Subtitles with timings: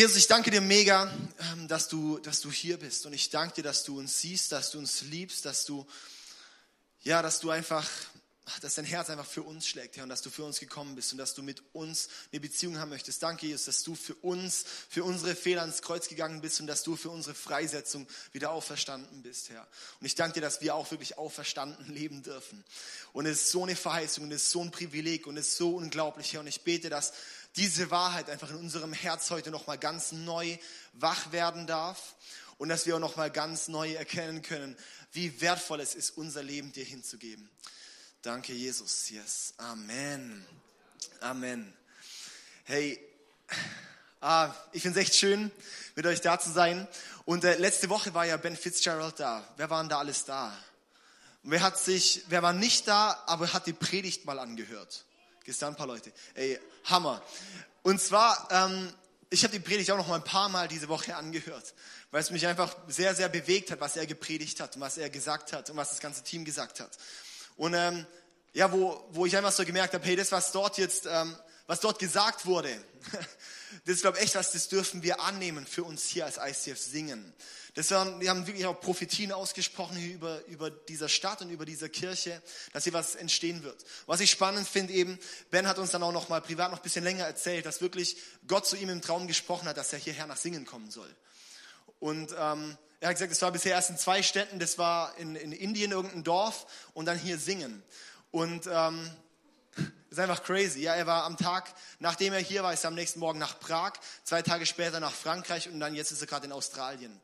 [0.00, 1.12] Jesus, ich danke dir mega,
[1.52, 3.04] ähm, dass du, dass du hier bist.
[3.04, 5.86] Und ich danke dir, dass du uns siehst, dass du uns liebst, dass du,
[7.02, 7.86] ja, dass du einfach
[8.60, 11.12] dass dein Herz einfach für uns schlägt, Herr, und dass du für uns gekommen bist
[11.12, 13.22] und dass du mit uns eine Beziehung haben möchtest.
[13.22, 16.82] Danke, Jesus, dass du für uns, für unsere Fehler ans Kreuz gegangen bist und dass
[16.82, 19.66] du für unsere Freisetzung wieder auferstanden bist, Herr.
[20.00, 22.64] Und ich danke dir, dass wir auch wirklich auferstanden leben dürfen.
[23.12, 25.56] Und es ist so eine Verheißung und es ist so ein Privileg und es ist
[25.56, 26.40] so unglaublich, Herr.
[26.40, 27.12] Und ich bete, dass
[27.56, 30.56] diese Wahrheit einfach in unserem Herz heute nochmal ganz neu
[30.94, 32.14] wach werden darf
[32.58, 34.76] und dass wir auch nochmal ganz neu erkennen können,
[35.12, 37.48] wie wertvoll es ist, unser Leben dir hinzugeben.
[38.22, 39.10] Danke, Jesus.
[39.10, 39.54] Yes.
[39.56, 40.46] Amen.
[41.20, 41.72] Amen.
[42.64, 43.00] Hey,
[44.20, 45.50] ah, ich finde es echt schön,
[45.96, 46.86] mit euch da zu sein.
[47.24, 49.46] Und äh, letzte Woche war ja Ben Fitzgerald da.
[49.56, 50.56] Wer waren da alles da?
[51.42, 55.04] wer hat sich, wer war nicht da, aber hat die Predigt mal angehört?
[55.44, 56.12] Gestern ein paar Leute.
[56.34, 57.22] Ey, Hammer.
[57.82, 58.92] Und zwar, ähm,
[59.30, 61.74] ich habe die Predigt auch noch mal ein paar Mal diese Woche angehört,
[62.10, 65.08] weil es mich einfach sehr, sehr bewegt hat, was er gepredigt hat und was er
[65.08, 66.90] gesagt hat und was das ganze Team gesagt hat.
[67.56, 68.06] Und ähm,
[68.52, 71.80] ja, wo, wo ich einfach so gemerkt habe, hey, das, was dort jetzt, ähm, was
[71.80, 72.68] dort gesagt wurde,
[73.84, 76.78] das ist, glaube ich, echt was, das dürfen wir annehmen für uns hier als ICF
[76.78, 77.32] singen.
[77.74, 81.88] Das waren, wir haben wirklich auch Prophetien ausgesprochen über, über dieser Stadt und über dieser
[81.88, 83.84] Kirche, dass hier was entstehen wird.
[84.06, 85.18] Was ich spannend finde eben,
[85.50, 88.16] Ben hat uns dann auch noch mal privat noch ein bisschen länger erzählt, dass wirklich
[88.48, 91.14] Gott zu ihm im Traum gesprochen hat, dass er hierher nach Singen kommen soll.
[92.00, 95.36] Und ähm, er hat gesagt, es war bisher erst in zwei Städten, das war in,
[95.36, 97.82] in Indien irgendein Dorf und dann hier singen.
[98.30, 99.10] Und ähm,
[99.76, 100.80] das ist einfach crazy.
[100.80, 103.60] Ja, er war am Tag, nachdem er hier war, ist er am nächsten Morgen nach
[103.60, 103.92] Prag,
[104.24, 107.20] zwei Tage später nach Frankreich und dann jetzt ist er gerade in Australien.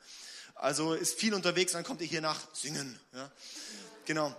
[0.57, 2.99] Also ist viel unterwegs, dann kommt er hier nach Singen.
[3.13, 3.31] Ja,
[4.07, 4.35] genau.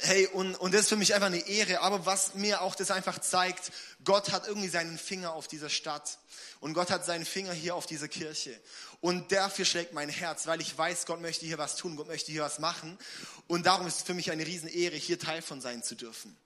[0.00, 1.80] Hey, und, und das ist für mich einfach eine Ehre.
[1.80, 3.72] Aber was mir auch das einfach zeigt,
[4.04, 6.18] Gott hat irgendwie seinen Finger auf dieser Stadt.
[6.60, 8.60] Und Gott hat seinen Finger hier auf dieser Kirche.
[9.00, 12.32] Und dafür schlägt mein Herz, weil ich weiß, Gott möchte hier was tun, Gott möchte
[12.32, 12.98] hier was machen.
[13.46, 16.36] Und darum ist es für mich eine Riesenehre, hier Teil von sein zu dürfen.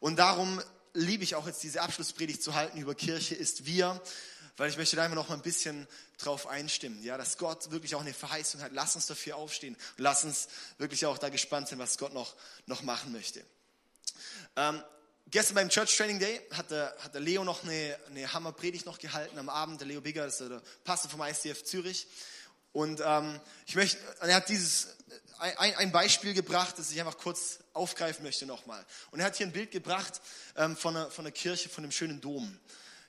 [0.00, 0.60] Und darum
[0.94, 4.00] liebe ich auch jetzt diese Abschlusspredigt zu halten über Kirche ist wir
[4.56, 5.86] weil ich möchte da einfach noch mal ein bisschen
[6.18, 8.72] drauf einstimmen, ja, dass Gott wirklich auch eine Verheißung hat.
[8.72, 12.34] Lass uns dafür aufstehen und lass uns wirklich auch da gespannt sein, was Gott noch,
[12.66, 13.44] noch machen möchte.
[14.56, 14.82] Ähm,
[15.30, 18.98] gestern beim Church Training Day hat der, hat der Leo noch eine, eine Hammerpredigt noch
[18.98, 19.80] gehalten am Abend.
[19.80, 22.06] Der Leo Bigger ist der Pastor vom ICF Zürich.
[22.72, 24.88] Und ähm, ich möchte, er hat dieses
[25.38, 28.84] ein, ein Beispiel gebracht, das ich einfach kurz aufgreifen möchte nochmal.
[29.10, 30.20] Und er hat hier ein Bild gebracht
[30.56, 32.58] ähm, von, einer, von einer Kirche, von einem schönen Dom.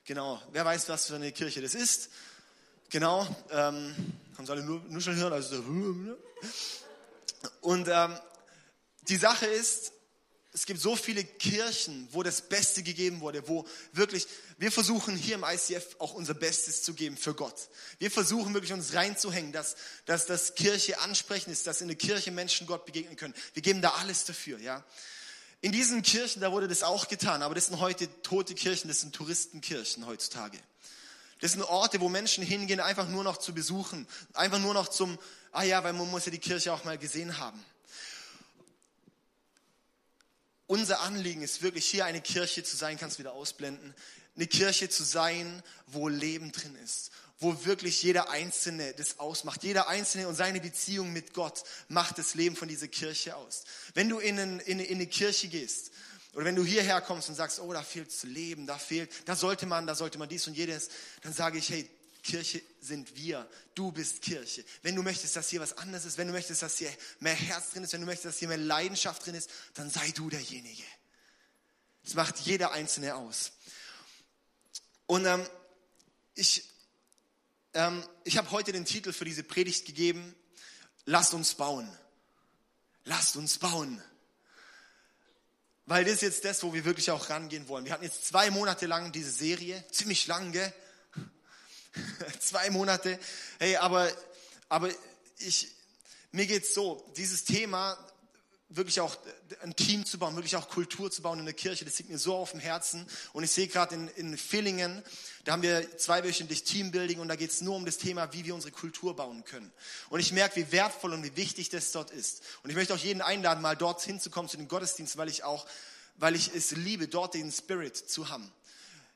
[0.08, 0.42] Genau.
[0.54, 2.10] Wer weiß, was für eine Kirche das ist?
[2.90, 3.28] Genau.
[3.52, 3.94] Ähm,
[4.38, 5.34] haben Sie alle nur, schon hören?
[5.34, 6.18] Also so,
[7.60, 8.18] und ähm,
[9.10, 9.92] die Sache ist,
[10.54, 15.36] es gibt so viele Kirchen, wo das Beste gegeben wurde, wo wirklich, wir versuchen hier
[15.36, 17.68] im ICF auch unser Bestes zu geben für Gott.
[18.00, 19.76] Wir versuchen wirklich uns reinzuhängen, dass,
[20.06, 23.34] dass das Kirche ansprechend ist, dass in der Kirche Menschen Gott begegnen können.
[23.54, 24.86] Wir geben da alles dafür, ja.
[25.62, 29.02] In diesen Kirchen, da wurde das auch getan, aber das sind heute tote Kirchen, das
[29.02, 30.60] sind Touristenkirchen heutzutage.
[31.40, 35.18] Das sind Orte, wo Menschen hingehen, einfach nur noch zu besuchen, einfach nur noch zum,
[35.52, 37.64] ah ja, weil man muss ja die Kirche auch mal gesehen haben.
[40.68, 43.96] Unser Anliegen ist wirklich hier eine Kirche zu sein, kannst du wieder ausblenden,
[44.36, 49.64] eine Kirche zu sein, wo Leben drin ist, wo wirklich jeder Einzelne das ausmacht.
[49.64, 53.64] Jeder Einzelne und seine Beziehung mit Gott macht das Leben von dieser Kirche aus.
[53.94, 55.92] Wenn du in, in, in eine Kirche gehst
[56.34, 59.66] oder wenn du hierher kommst und sagst, oh, da fehlt Leben, da fehlt, da sollte
[59.66, 60.90] man, da sollte man dies und jedes,
[61.22, 61.90] dann sage ich, hey,
[62.24, 63.48] Kirche sind wir.
[63.76, 64.66] Du bist Kirche.
[64.82, 67.70] Wenn du möchtest, dass hier was anderes ist, wenn du möchtest, dass hier mehr Herz
[67.70, 70.84] drin ist, wenn du möchtest, dass hier mehr Leidenschaft drin ist, dann sei du derjenige.
[72.04, 73.52] Das macht jeder Einzelne aus.
[75.06, 75.46] Und ähm,
[76.36, 76.64] ich
[77.78, 80.36] ähm, ich habe heute den Titel für diese Predigt gegeben,
[81.06, 81.88] lasst uns bauen.
[83.06, 84.02] Lasst uns bauen.
[85.86, 87.86] Weil das ist jetzt das, wo wir wirklich auch rangehen wollen.
[87.86, 90.74] Wir hatten jetzt zwei Monate lang diese Serie, ziemlich lang, gell?
[92.40, 93.20] zwei Monate.
[93.60, 94.12] Hey, aber,
[94.70, 94.90] aber
[95.38, 95.72] ich,
[96.32, 97.96] mir geht's so, dieses Thema,
[98.70, 99.18] wirklich auch
[99.62, 101.86] ein Team zu bauen, wirklich auch Kultur zu bauen in der Kirche.
[101.86, 103.06] Das liegt mir so auf dem Herzen.
[103.34, 105.02] Und ich sehe gerade in, in Villingen,
[105.46, 108.54] da haben wir zweiwöchentlich Teambuilding und da geht es nur um das Thema, wie wir
[108.54, 109.72] unsere Kultur bauen können.
[110.10, 112.42] Und ich merke, wie wertvoll und wie wichtig das dort ist.
[112.64, 115.66] Und ich möchte auch jeden einladen, mal dort hinzukommen zu dem Gottesdienst, weil ich auch,
[116.16, 118.52] weil ich es liebe, dort den Spirit zu haben.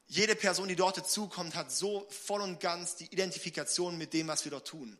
[0.07, 4.45] Jede Person, die dort dazukommt, hat so voll und ganz die Identifikation mit dem, was
[4.45, 4.97] wir dort tun.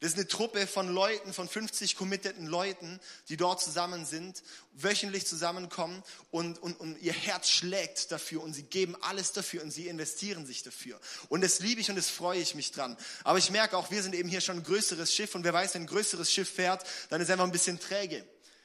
[0.00, 5.26] Das ist eine Truppe von Leuten, von 50 committeden Leuten, die dort zusammen sind, wöchentlich
[5.26, 9.88] zusammenkommen und, und, und ihr Herz schlägt dafür und sie geben alles dafür und sie
[9.88, 11.00] investieren sich dafür.
[11.28, 12.96] Und das liebe ich und das freue ich mich dran.
[13.24, 15.74] Aber ich merke auch, wir sind eben hier schon ein größeres Schiff und wer weiß,
[15.74, 18.24] wenn ein größeres Schiff fährt, dann ist es einfach ein bisschen träge.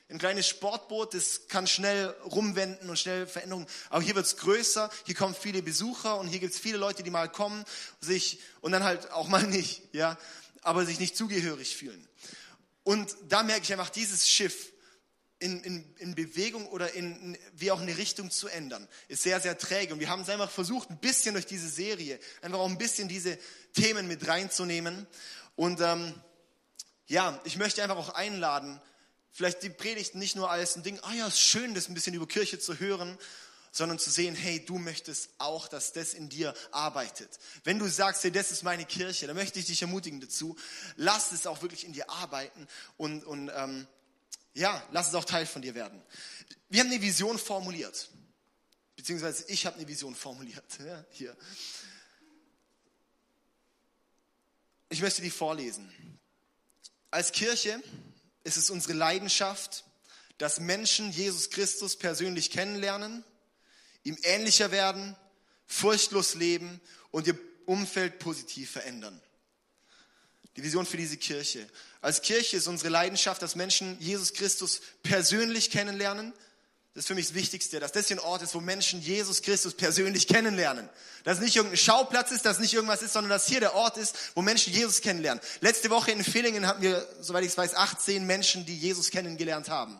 [0.09, 3.65] Ein kleines Sportboot, das kann schnell rumwenden und schnell Veränderungen.
[3.89, 7.31] Aber hier wird's größer, hier kommen viele Besucher und hier gibt's viele Leute, die mal
[7.31, 7.65] kommen,
[8.00, 10.19] sich und dann halt auch mal nicht, ja
[10.63, 12.07] aber sich nicht zugehörig fühlen.
[12.83, 14.74] Und da merke ich einfach, dieses Schiff
[15.39, 19.57] in, in, in Bewegung oder in, wie auch eine Richtung zu ändern, ist sehr, sehr
[19.57, 19.94] träge.
[19.94, 23.07] Und wir haben es einfach versucht, ein bisschen durch diese Serie, einfach auch ein bisschen
[23.07, 23.38] diese
[23.74, 25.06] Themen mit reinzunehmen.
[25.56, 26.13] Und ähm,
[27.07, 28.80] ja, ich möchte einfach auch einladen,
[29.31, 32.13] vielleicht die Predigten nicht nur als ein Ding, ah ja, ist schön, das ein bisschen
[32.13, 33.18] über Kirche zu hören,
[33.73, 37.39] sondern zu sehen, hey, du möchtest auch, dass das in dir arbeitet.
[37.63, 40.55] Wenn du sagst, hey, das ist meine Kirche, dann möchte ich dich ermutigen dazu,
[40.95, 42.67] lass es auch wirklich in dir arbeiten
[42.97, 43.87] und, und ähm,
[44.53, 45.99] ja, lass es auch Teil von dir werden.
[46.69, 48.09] Wir haben eine Vision formuliert,
[48.95, 51.35] beziehungsweise ich habe eine Vision formuliert, ja, hier.
[54.89, 55.91] Ich möchte die vorlesen.
[57.09, 57.81] Als Kirche
[58.43, 59.83] ist es unsere Leidenschaft,
[60.37, 63.23] dass Menschen Jesus Christus persönlich kennenlernen
[64.03, 65.15] ihm ähnlicher werden,
[65.65, 69.19] furchtlos leben und ihr Umfeld positiv verändern.
[70.55, 71.67] Die Vision für diese Kirche.
[72.01, 76.33] Als Kirche ist unsere Leidenschaft, dass Menschen Jesus Christus persönlich kennenlernen.
[76.94, 79.41] Das ist für mich das Wichtigste, dass das hier ein Ort ist, wo Menschen Jesus
[79.41, 80.88] Christus persönlich kennenlernen.
[81.23, 83.73] Dass es nicht irgendein Schauplatz ist, dass es nicht irgendwas ist, sondern dass hier der
[83.73, 85.41] Ort ist, wo Menschen Jesus kennenlernen.
[85.61, 89.69] Letzte Woche in Villingen hatten wir, soweit ich es weiß, 18 Menschen, die Jesus kennengelernt
[89.69, 89.99] haben.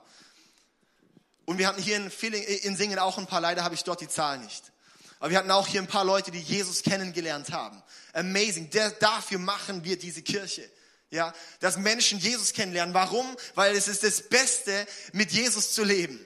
[1.46, 3.84] Und wir hatten hier in, Feeling, äh, in Singen auch ein paar, leider habe ich
[3.84, 4.72] dort die Zahl nicht.
[5.20, 7.82] Aber wir hatten auch hier ein paar Leute, die Jesus kennengelernt haben.
[8.14, 8.70] Amazing.
[8.72, 10.70] Der, dafür machen wir diese Kirche.
[11.12, 12.94] Ja, dass Menschen Jesus kennenlernen.
[12.94, 13.26] Warum?
[13.54, 16.20] Weil es ist das Beste, mit Jesus zu leben.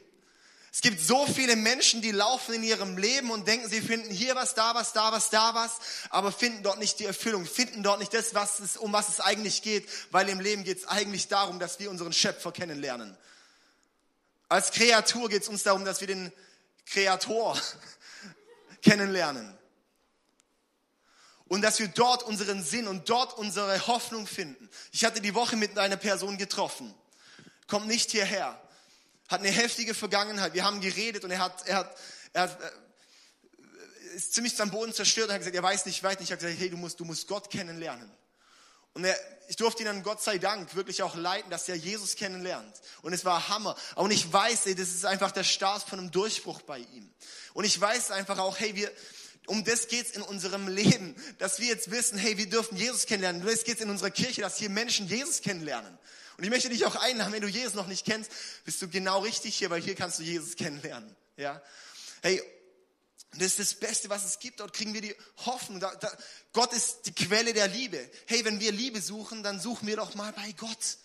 [0.71, 4.35] Es gibt so viele Menschen, die laufen in ihrem Leben und denken, sie finden hier
[4.35, 5.71] was, da was, da was, da was,
[6.11, 9.19] aber finden dort nicht die Erfüllung, finden dort nicht das, was es, um was es
[9.19, 13.17] eigentlich geht, weil im Leben geht es eigentlich darum, dass wir unseren Schöpfer kennenlernen.
[14.49, 16.31] Als Kreatur geht es uns darum, dass wir den
[16.85, 17.59] Kreator
[18.81, 19.57] kennenlernen.
[21.49, 24.69] Und dass wir dort unseren Sinn und dort unsere Hoffnung finden.
[24.91, 26.93] Ich hatte die Woche mit einer Person getroffen.
[27.67, 28.61] Kommt nicht hierher.
[29.29, 30.53] Hat eine heftige Vergangenheit.
[30.53, 31.97] Wir haben geredet und er hat, er hat,
[32.33, 36.21] er hat, äh, ist ziemlich am Boden zerstört und hat gesagt, er weiß nicht weiter.
[36.21, 38.09] Ich habe gesagt, hey, du musst, du musst Gott kennenlernen.
[38.97, 39.15] Und er,
[39.47, 42.81] ich durfte ihn dann Gott sei Dank wirklich auch leiten, dass er Jesus kennenlernt.
[43.03, 43.75] Und es war Hammer.
[43.93, 47.07] Und ich weiß, ey, das ist einfach der Start von einem Durchbruch bei ihm.
[47.53, 48.91] Und ich weiß einfach auch, hey, wir,
[49.45, 53.43] um das geht's in unserem Leben, dass wir jetzt wissen, hey, wir dürfen Jesus kennenlernen.
[53.43, 55.95] Um das geht's in unserer Kirche, dass hier Menschen Jesus kennenlernen.
[56.39, 58.31] Und ich möchte dich auch einladen, wenn du Jesus noch nicht kennst,
[58.65, 61.15] bist du genau richtig hier, weil hier kannst du Jesus kennenlernen.
[61.35, 61.61] Ja?
[62.23, 62.41] Hey,
[63.31, 64.59] das ist das Beste, was es gibt.
[64.59, 65.15] Dort kriegen wir die
[65.45, 65.79] Hoffnung.
[65.79, 66.11] Da, da,
[66.53, 68.09] Gott ist die Quelle der Liebe.
[68.25, 70.97] Hey, wenn wir Liebe suchen, dann suchen wir doch mal bei Gott.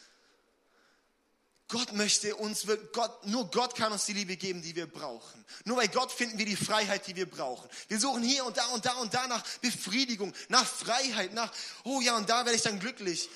[1.69, 5.45] Gott möchte uns, Gott, nur Gott kann uns die Liebe geben, die wir brauchen.
[5.65, 7.69] Nur bei Gott finden wir die Freiheit, die wir brauchen.
[7.89, 11.51] Wir suchen hier und da und da und da nach Befriedigung, nach Freiheit, nach,
[11.85, 13.31] oh ja, und da werde ich dann glücklich.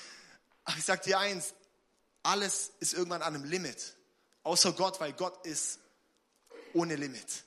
[0.65, 1.55] Ach, ich sag dir eins,
[2.21, 3.95] alles ist irgendwann an einem Limit.
[4.43, 5.79] Außer Gott, weil Gott ist
[6.73, 7.43] ohne Limit.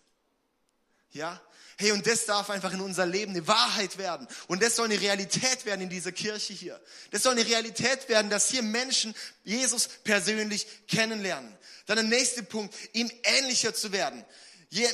[1.13, 1.41] Ja?
[1.77, 4.29] Hey, und das darf einfach in unser Leben eine Wahrheit werden.
[4.49, 6.79] Und das soll eine Realität werden in dieser Kirche hier.
[7.11, 9.15] Das soll eine Realität werden, dass hier Menschen
[9.45, 11.57] Jesus persönlich kennenlernen.
[11.87, 14.25] Dann der nächste Punkt, ihm ähnlicher zu werden.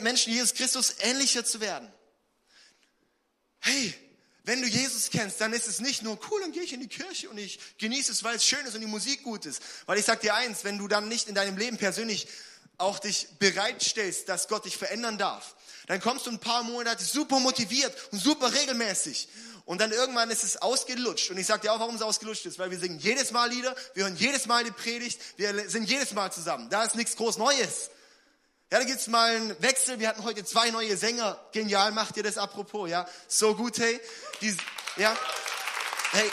[0.02, 1.92] Menschen Jesus Christus ähnlicher zu werden.
[3.58, 3.92] Hey,
[4.44, 6.86] wenn du Jesus kennst, dann ist es nicht nur cool, dann gehe ich in die
[6.86, 9.60] Kirche und ich genieße es, weil es schön ist und die Musik gut ist.
[9.86, 12.28] Weil ich sag dir eins, wenn du dann nicht in deinem Leben persönlich
[12.78, 15.55] auch dich bereitstellst, dass Gott dich verändern darf,
[15.86, 19.28] dann kommst du ein paar Monate super motiviert und super regelmäßig.
[19.66, 21.30] Und dann irgendwann ist es ausgelutscht.
[21.30, 22.58] Und ich sage dir auch, warum es ausgelutscht ist.
[22.58, 26.12] Weil wir singen jedes Mal Lieder, wir hören jedes Mal die Predigt, wir sind jedes
[26.12, 26.70] Mal zusammen.
[26.70, 27.90] Da ist nichts groß Neues.
[28.70, 29.98] Ja, da gibt's mal einen Wechsel.
[30.00, 31.38] Wir hatten heute zwei neue Sänger.
[31.52, 33.08] Genial macht ihr das apropos, ja.
[33.28, 34.00] So gut, hey.
[34.40, 34.56] Die,
[34.96, 35.16] ja.
[36.12, 36.30] Hey.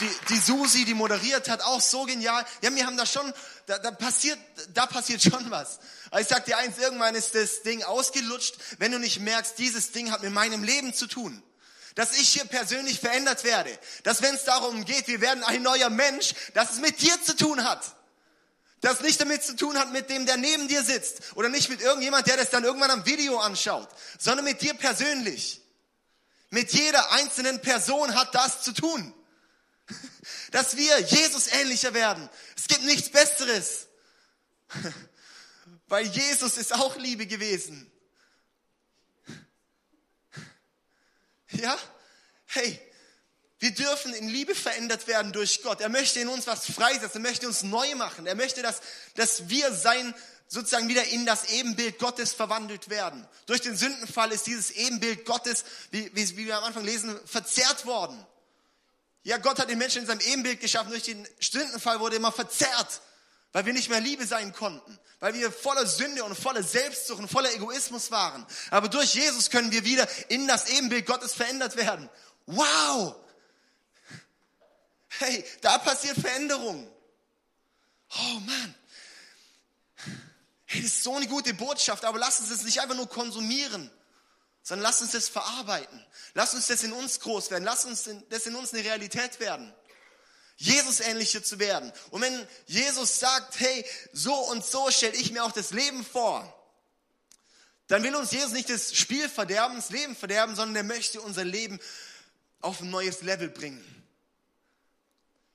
[0.00, 2.44] Die, die Susi, die moderiert hat, auch so genial.
[2.62, 3.32] Ja, wir haben da schon,
[3.66, 4.38] da, da passiert,
[4.74, 5.78] da passiert schon was.
[6.10, 9.92] Aber ich sag dir eins, irgendwann ist das Ding ausgelutscht, wenn du nicht merkst, dieses
[9.92, 11.42] Ding hat mit meinem Leben zu tun.
[11.94, 13.78] Dass ich hier persönlich verändert werde.
[14.02, 17.36] Dass wenn es darum geht, wir werden ein neuer Mensch, dass es mit dir zu
[17.36, 17.82] tun hat.
[18.80, 21.20] Das nicht damit zu tun hat mit dem, der neben dir sitzt.
[21.36, 23.88] Oder nicht mit irgendjemand, der das dann irgendwann am Video anschaut.
[24.18, 25.60] Sondern mit dir persönlich.
[26.50, 29.14] Mit jeder einzelnen Person hat das zu tun.
[30.50, 32.28] Dass wir Jesus ähnlicher werden.
[32.56, 33.86] Es gibt nichts Besseres.
[35.88, 37.88] Weil Jesus ist auch Liebe gewesen.
[41.54, 41.76] Ja?
[42.46, 42.80] Hey,
[43.58, 45.82] wir dürfen in Liebe verändert werden durch Gott.
[45.82, 48.26] Er möchte in uns was freisetzen, er möchte uns neu machen.
[48.26, 48.80] Er möchte, dass,
[49.14, 50.14] dass wir sein,
[50.48, 53.24] sozusagen wieder in das Ebenbild Gottes verwandelt werden.
[53.46, 57.86] Durch den Sündenfall ist dieses Ebenbild Gottes, wie, wie, wie wir am Anfang lesen, verzerrt
[57.86, 58.26] worden.
[59.24, 60.90] Ja, Gott hat den Menschen in seinem Ebenbild geschaffen.
[60.90, 63.00] Durch den Sündenfall wurde immer verzerrt,
[63.52, 67.28] weil wir nicht mehr Liebe sein konnten, weil wir voller Sünde und voller Selbstsucht und
[67.28, 68.44] voller Egoismus waren.
[68.70, 72.08] Aber durch Jesus können wir wieder in das Ebenbild Gottes verändert werden.
[72.46, 73.16] Wow!
[75.18, 76.90] Hey, da passiert Veränderung.
[78.14, 78.74] Oh Mann.
[80.64, 83.90] Hey, das ist so eine gute Botschaft, aber lass uns das nicht einfach nur konsumieren,
[84.62, 86.04] sondern lass uns das verarbeiten.
[86.34, 87.64] Lass uns das in uns groß werden.
[87.64, 89.72] Lass uns das in uns eine Realität werden.
[90.56, 91.92] Jesus ähnlicher zu werden.
[92.10, 96.58] Und wenn Jesus sagt, hey, so und so stelle ich mir auch das Leben vor,
[97.88, 101.44] dann will uns Jesus nicht das Spiel verderben, das Leben verderben, sondern er möchte unser
[101.44, 101.80] Leben
[102.60, 103.84] auf ein neues Level bringen.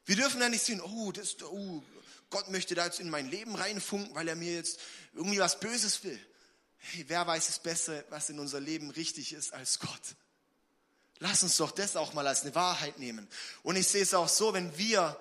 [0.06, 1.84] Wir dürfen da nicht sehen, oh, das, oh,
[2.30, 4.80] Gott möchte da jetzt in mein Leben reinfunken, weil er mir jetzt
[5.14, 6.20] irgendwie was Böses will.
[6.78, 10.16] Hey, wer weiß es besser, was in unser Leben richtig ist als Gott?
[11.20, 13.28] Lass uns doch das auch mal als eine Wahrheit nehmen.
[13.64, 15.20] Und ich sehe es auch so, wenn wir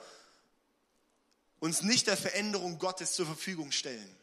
[1.58, 4.16] uns nicht der Veränderung Gottes zur Verfügung stellen,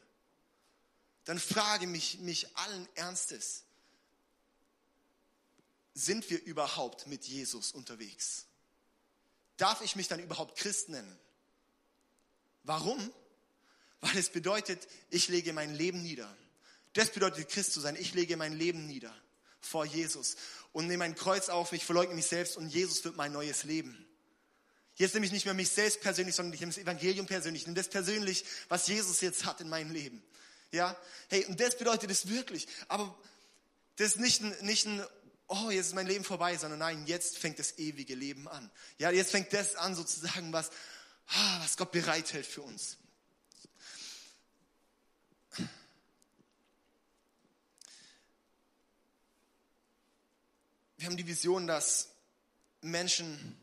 [1.25, 3.63] dann frage mich, mich allen Ernstes,
[5.96, 8.46] sind wir überhaupt mit Jesus unterwegs?
[9.58, 11.20] darf ich mich dann überhaupt Christ nennen?
[12.63, 13.12] Warum?
[14.02, 16.34] Weil es bedeutet, ich lege mein Leben nieder.
[16.93, 17.95] Das bedeutet Christ zu sein.
[17.95, 19.13] Ich lege mein Leben nieder
[19.59, 20.35] vor Jesus
[20.71, 24.05] und nehme mein Kreuz auf mich, verleugne mich selbst und Jesus wird mein neues Leben.
[24.95, 27.67] Jetzt nehme ich nicht mehr mich selbst persönlich, sondern ich nehme das Evangelium persönlich, ich
[27.67, 30.23] nehme das persönlich, was Jesus jetzt hat in meinem Leben.
[30.71, 30.95] Ja,
[31.29, 32.67] hey, und das bedeutet es wirklich.
[32.88, 33.15] Aber
[33.95, 35.03] das ist nicht ein, nicht ein
[35.47, 38.71] oh, jetzt ist mein Leben vorbei, sondern nein, jetzt fängt das ewige Leben an.
[38.97, 40.69] Ja, jetzt fängt das an, sozusagen, was,
[41.27, 42.97] ah, was Gott bereithält für uns.
[51.03, 52.07] Wir haben die Vision, dass
[52.79, 53.60] Menschen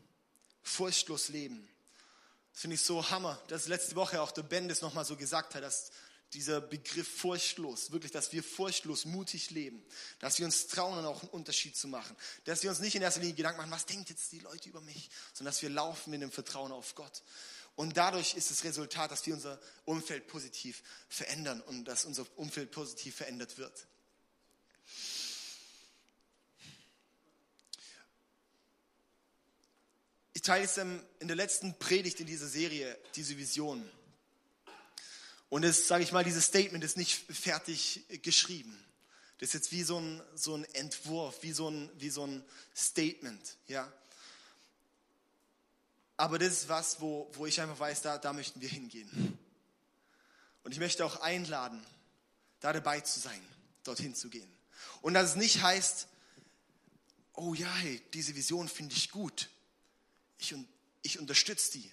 [0.61, 1.67] furchtlos leben.
[2.51, 5.55] Das finde ich so Hammer, dass letzte Woche auch der Ben das nochmal so gesagt
[5.55, 5.89] hat, dass
[6.33, 9.83] dieser Begriff furchtlos, wirklich, dass wir furchtlos mutig leben,
[10.19, 13.21] dass wir uns trauen, auch einen Unterschied zu machen, dass wir uns nicht in erster
[13.21, 16.21] Linie Gedanken machen, was denkt jetzt die Leute über mich, sondern dass wir laufen in
[16.21, 17.23] dem Vertrauen auf Gott.
[17.75, 22.69] Und dadurch ist das Resultat, dass wir unser Umfeld positiv verändern und dass unser Umfeld
[22.69, 23.87] positiv verändert wird.
[30.41, 33.87] Ich teile es in der letzten Predigt in dieser Serie, diese Vision.
[35.49, 38.75] Und das, sage ich mal, dieses Statement ist nicht fertig geschrieben.
[39.37, 42.43] Das ist jetzt wie so ein, so ein Entwurf, wie so ein, wie so ein
[42.75, 43.93] Statement, ja.
[46.17, 49.37] Aber das ist was, wo, wo ich einfach weiß, da, da möchten wir hingehen.
[50.63, 51.85] Und ich möchte auch einladen,
[52.61, 53.45] da dabei zu sein,
[53.83, 54.51] dorthin zu gehen.
[55.03, 56.07] Und dass es nicht heißt,
[57.33, 59.47] oh ja, hey, diese Vision finde ich gut.
[60.41, 60.55] Ich,
[61.03, 61.91] ich unterstütze die.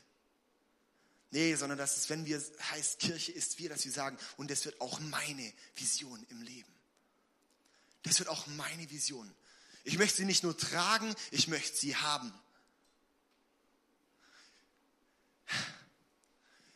[1.31, 4.65] Nee, sondern dass es, wenn wir heißt, Kirche ist wir, dass wir sagen, und das
[4.65, 6.73] wird auch meine Vision im Leben.
[8.03, 9.31] Das wird auch meine Vision.
[9.85, 12.33] Ich möchte sie nicht nur tragen, ich möchte sie haben.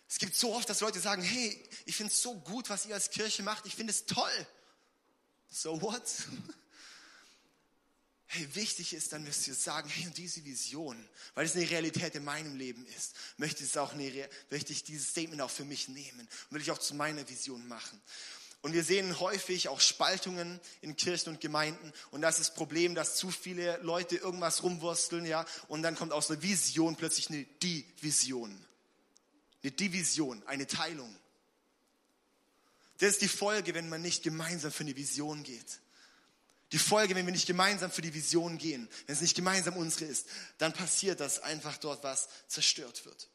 [0.08, 2.94] Es gibt so oft, dass Leute sagen, hey, ich finde es so gut, was ihr
[2.94, 4.46] als Kirche macht, ich finde es toll.
[5.48, 6.02] So what?
[8.32, 10.96] hey, wichtig ist, dann wirst du sagen, hey, und diese Vision,
[11.34, 15.10] weil es eine Realität in meinem Leben ist, möchte, es auch eine, möchte ich dieses
[15.10, 18.00] Statement auch für mich nehmen und will ich auch zu meiner Vision machen.
[18.62, 21.92] Und wir sehen häufig auch Spaltungen in Kirchen und Gemeinden.
[22.10, 25.44] Und das ist das Problem, dass zu viele Leute irgendwas rumwursteln, ja.
[25.66, 28.64] Und dann kommt aus der Vision plötzlich eine Division.
[29.62, 31.14] Eine Division, eine Teilung.
[32.98, 35.81] Das ist die Folge, wenn man nicht gemeinsam für eine Vision geht.
[36.72, 40.06] Die Folge, wenn wir nicht gemeinsam für die Vision gehen, wenn es nicht gemeinsam unsere
[40.06, 40.26] ist,
[40.56, 43.28] dann passiert, dass einfach dort was zerstört wird.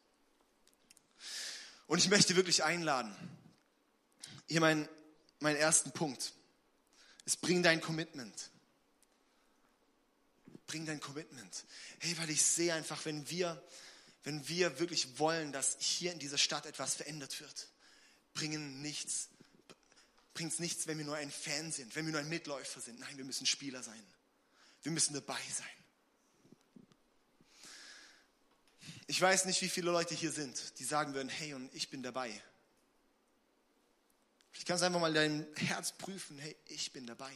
[1.86, 3.16] Und ich möchte wirklich einladen.
[4.48, 4.90] Hier mein,
[5.40, 6.34] mein ersten Punkt.
[7.26, 8.50] Es bring dein Commitment.
[10.66, 11.66] Bring dein Commitment.
[12.00, 13.62] Hey, weil ich sehe einfach, wenn wir,
[14.24, 17.70] wenn wir wirklich wollen, dass hier in dieser Stadt etwas verändert wird,
[18.34, 19.30] bringen nichts
[20.38, 23.00] bringt es nichts, wenn wir nur ein Fan sind, wenn wir nur ein Mitläufer sind.
[23.00, 24.04] Nein, wir müssen Spieler sein.
[24.84, 25.66] Wir müssen dabei sein.
[29.08, 32.04] Ich weiß nicht, wie viele Leute hier sind, die sagen würden, hey, und ich bin
[32.04, 32.30] dabei.
[34.54, 37.34] Ich kann es einfach mal dein Herz prüfen, hey, ich bin dabei.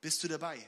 [0.00, 0.66] Bist du dabei?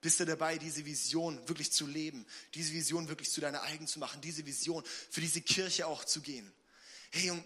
[0.00, 4.00] Bist du dabei, diese Vision wirklich zu leben, diese Vision wirklich zu deiner eigen zu
[4.00, 6.52] machen, diese Vision für diese Kirche auch zu gehen?
[7.12, 7.44] Hey, und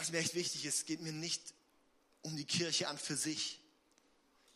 [0.00, 1.42] was mir echt wichtig ist, geht mir nicht
[2.22, 3.60] um die Kirche an für sich.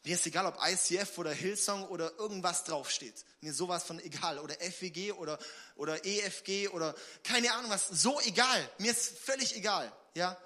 [0.05, 3.25] Mir ist egal, ob ICF oder Hillsong oder irgendwas draufsteht.
[3.41, 4.39] Mir sowas von egal.
[4.39, 5.39] Oder FWG oder,
[5.77, 7.89] oder EFG oder keine Ahnung was.
[7.89, 8.71] So egal.
[8.79, 10.37] Mir ist völlig egal, ja,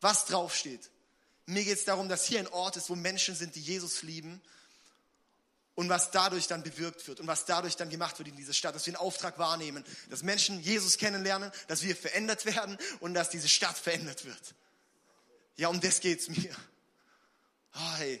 [0.00, 0.90] was draufsteht.
[1.46, 4.42] Mir geht es darum, dass hier ein Ort ist, wo Menschen sind, die Jesus lieben
[5.78, 8.74] und was dadurch dann bewirkt wird und was dadurch dann gemacht wird in dieser Stadt,
[8.74, 13.30] dass wir einen Auftrag wahrnehmen, dass Menschen Jesus kennenlernen, dass wir verändert werden und dass
[13.30, 14.56] diese Stadt verändert wird.
[15.54, 16.50] Ja, um das geht's mir.
[17.76, 18.20] Oh, hey,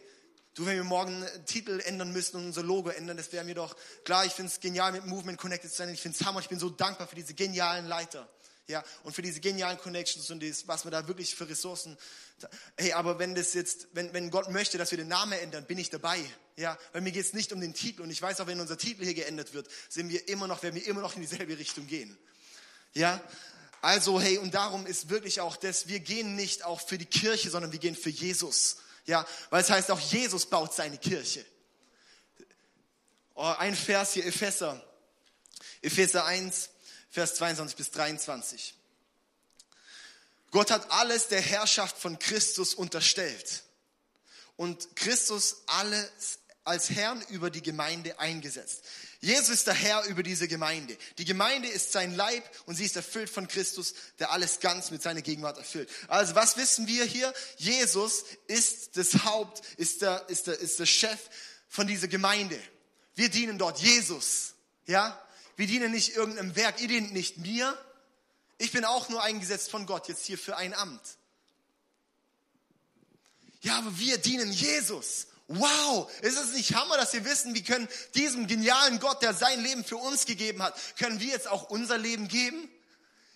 [0.54, 3.56] du, wenn wir morgen einen Titel ändern müssen und unser Logo ändern, das wäre mir
[3.56, 3.74] doch
[4.04, 4.24] klar.
[4.24, 5.88] Ich finde es genial, mit Movement Connected zu sein.
[5.88, 6.38] Ich finde es hammer.
[6.38, 8.28] Ich bin so dankbar für diese genialen Leiter.
[8.68, 11.96] Ja, und für diese genialen Connections und das, was wir da wirklich für Ressourcen.
[12.76, 15.78] Hey, aber wenn das jetzt, wenn, wenn Gott möchte, dass wir den Namen ändern, bin
[15.78, 16.22] ich dabei.
[16.56, 18.02] Ja, weil mir geht es nicht um den Titel.
[18.02, 20.74] Und ich weiß auch, wenn unser Titel hier geändert wird, sind wir immer noch, werden
[20.74, 22.18] wir immer noch in dieselbe Richtung gehen.
[22.92, 23.22] Ja,
[23.80, 27.48] also hey, und darum ist wirklich auch das, wir gehen nicht auch für die Kirche,
[27.48, 28.78] sondern wir gehen für Jesus.
[29.06, 31.42] Ja, weil es heißt auch, Jesus baut seine Kirche.
[33.34, 34.84] Oh, ein Vers hier, Epheser.
[35.80, 36.70] Epheser 1,
[37.10, 38.74] Vers 22 bis 23.
[40.50, 43.62] Gott hat alles der Herrschaft von Christus unterstellt
[44.56, 48.84] und Christus alles als Herrn über die Gemeinde eingesetzt.
[49.20, 50.96] Jesus ist der Herr über diese Gemeinde.
[51.16, 55.02] Die Gemeinde ist sein Leib und sie ist erfüllt von Christus, der alles ganz mit
[55.02, 55.90] seiner Gegenwart erfüllt.
[56.08, 57.32] Also was wissen wir hier?
[57.56, 61.18] Jesus ist das Haupt, ist der, ist der, ist der Chef
[61.68, 62.60] von dieser Gemeinde.
[63.14, 64.54] Wir dienen dort Jesus.
[64.86, 65.20] Ja?
[65.58, 66.80] Wir dienen nicht irgendeinem Werk.
[66.80, 67.76] Ihr dient nicht mir.
[68.58, 71.02] Ich bin auch nur eingesetzt von Gott jetzt hier für ein Amt.
[73.62, 75.26] Ja, aber wir dienen Jesus.
[75.48, 79.60] Wow, ist es nicht Hammer, dass wir wissen, wir können diesem genialen Gott, der sein
[79.60, 82.70] Leben für uns gegeben hat, können wir jetzt auch unser Leben geben?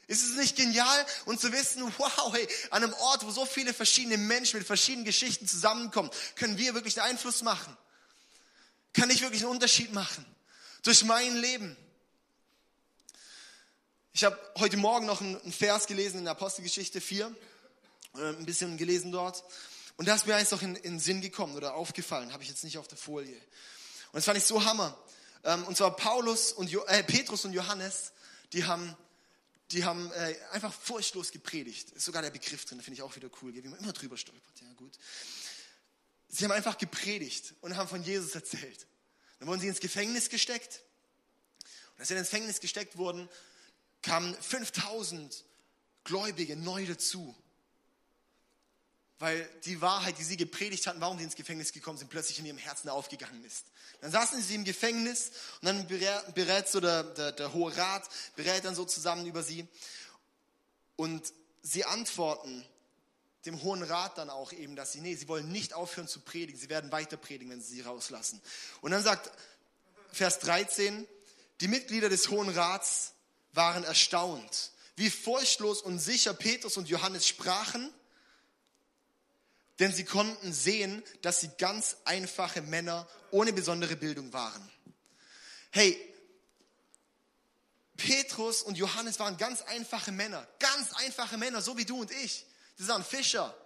[0.07, 1.07] Ist es nicht genial?
[1.25, 5.07] Und zu wissen, wow, hey, an einem Ort, wo so viele verschiedene Menschen mit verschiedenen
[5.07, 7.77] Geschichten zusammenkommen, können wir wirklich einen Einfluss machen?
[8.93, 10.25] Kann ich wirklich einen Unterschied machen?
[10.83, 11.77] Durch mein Leben?
[14.15, 17.35] Ich habe heute Morgen noch einen Vers gelesen in der Apostelgeschichte 4,
[18.15, 19.43] äh, ein bisschen gelesen dort.
[19.97, 22.63] Und da ist mir eins noch in, in Sinn gekommen oder aufgefallen, habe ich jetzt
[22.63, 23.35] nicht auf der Folie.
[23.35, 24.99] Und das fand ich so hammer.
[25.45, 28.13] Ähm, und zwar Paulus und jo, äh, Petrus und Johannes,
[28.53, 28.95] die haben,
[29.71, 31.93] die haben äh, einfach furchtlos gepredigt.
[31.93, 34.61] Ist sogar der Begriff drin, finde ich auch wieder cool, wie man immer drüber stolpert.
[34.61, 34.93] Ja, gut.
[36.29, 38.87] Sie haben einfach gepredigt und haben von Jesus erzählt.
[39.39, 40.83] Dann wurden sie ins Gefängnis gesteckt.
[41.95, 43.27] Und als sie ins Gefängnis gesteckt wurden,
[44.03, 45.45] kamen 5000
[46.05, 47.35] Gläubige neu dazu.
[49.19, 52.47] Weil die Wahrheit, die sie gepredigt hatten, warum sie ins Gefängnis gekommen sind, plötzlich in
[52.47, 53.67] ihrem Herzen aufgegangen ist.
[54.01, 58.65] Dann saßen sie im Gefängnis und dann berät so der, der, der Hohe Rat, berät
[58.65, 59.69] dann so zusammen über sie.
[60.97, 62.67] Und sie antworten
[63.47, 66.59] dem Hohen Rat dann auch eben, dass sie, nee, sie wollen nicht aufhören zu predigen,
[66.59, 68.41] sie werden weiter predigen, wenn sie sie rauslassen.
[68.81, 69.31] Und dann sagt
[70.13, 71.07] Vers 13,
[71.61, 73.12] die Mitglieder des Hohen Rats
[73.53, 77.93] waren erstaunt, wie furchtlos und sicher Petrus und Johannes sprachen,
[79.79, 84.71] denn sie konnten sehen, dass sie ganz einfache Männer ohne besondere Bildung waren.
[85.71, 85.99] Hey,
[87.97, 92.47] Petrus und Johannes waren ganz einfache Männer, ganz einfache Männer, so wie du und ich.
[92.77, 93.57] Sie waren Fischer.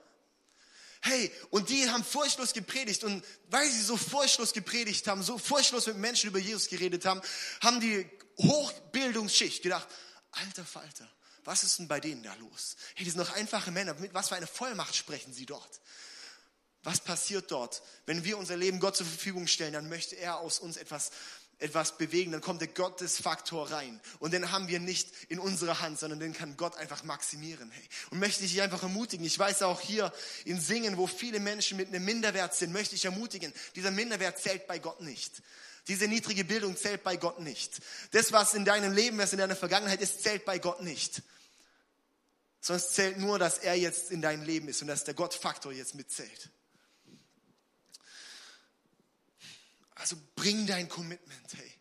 [1.01, 5.87] Hey, und die haben furchtlos gepredigt und weil sie so furchtlos gepredigt haben, so furchtlos
[5.87, 7.21] mit Menschen über Jesus geredet haben,
[7.61, 9.89] haben die Hochbildungsschicht gedacht,
[10.33, 11.09] alter Falter,
[11.45, 12.77] was ist denn bei denen da los?
[12.95, 15.81] Hey, die sind doch einfache Männer, mit was für eine Vollmacht sprechen sie dort?
[16.83, 17.83] Was passiert dort?
[18.05, 21.11] Wenn wir unser Leben Gott zur Verfügung stellen, dann möchte er aus uns etwas
[21.59, 24.01] etwas bewegen, dann kommt der Gottesfaktor rein.
[24.19, 27.71] Und den haben wir nicht in unserer Hand, sondern den kann Gott einfach maximieren.
[27.71, 27.89] Hey.
[28.11, 29.25] Und möchte ich dich einfach ermutigen.
[29.25, 30.13] Ich weiß auch hier
[30.45, 33.53] in Singen, wo viele Menschen mit einem Minderwert sind, möchte ich ermutigen.
[33.75, 35.43] Dieser Minderwert zählt bei Gott nicht.
[35.89, 37.81] Diese niedrige Bildung zählt bei Gott nicht.
[38.11, 41.23] Das, was in deinem Leben, was in deiner Vergangenheit ist, zählt bei Gott nicht.
[42.61, 45.95] Sonst zählt nur, dass er jetzt in deinem Leben ist und dass der Gottfaktor jetzt
[45.95, 46.51] mitzählt.
[49.95, 51.73] Also bring dein Commitment, hey.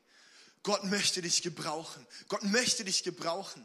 [0.61, 2.05] Gott möchte dich gebrauchen.
[2.27, 3.63] Gott möchte dich gebrauchen.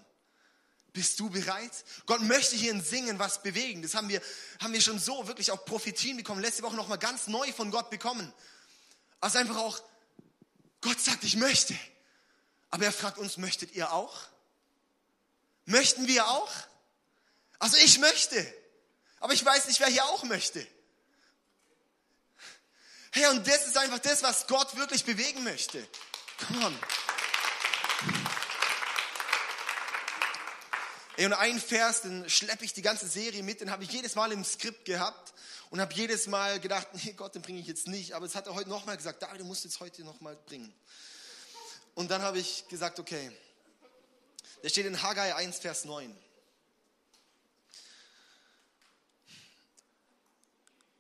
[0.92, 1.72] Bist du bereit?
[2.06, 3.80] Gott möchte hier in Singen was bewegen.
[3.82, 4.20] Das haben wir,
[4.58, 6.42] haben wir schon so wirklich auch Prophetien bekommen.
[6.42, 8.32] Letzte Woche nochmal ganz neu von Gott bekommen.
[9.20, 9.80] Also einfach auch,
[10.80, 11.78] Gott sagt, ich möchte.
[12.70, 14.22] Aber er fragt uns, möchtet ihr auch?
[15.66, 16.50] Möchten wir auch?
[17.58, 18.54] Also ich möchte.
[19.18, 20.66] Aber ich weiß nicht, wer hier auch möchte.
[23.12, 25.86] Hey, und das ist einfach das, was Gott wirklich bewegen möchte.
[26.46, 26.78] Come on.
[31.26, 34.32] Und ein Vers, den schleppe ich die ganze Serie mit, den habe ich jedes Mal
[34.32, 35.34] im Skript gehabt
[35.70, 38.14] und habe jedes Mal gedacht, nee Gott, den bringe ich jetzt nicht.
[38.14, 40.72] Aber es hat er heute nochmal gesagt, David, du musst jetzt heute nochmal bringen.
[41.94, 43.30] Und dann habe ich gesagt, okay.
[44.62, 46.16] Der steht in Haggai 1, Vers 9.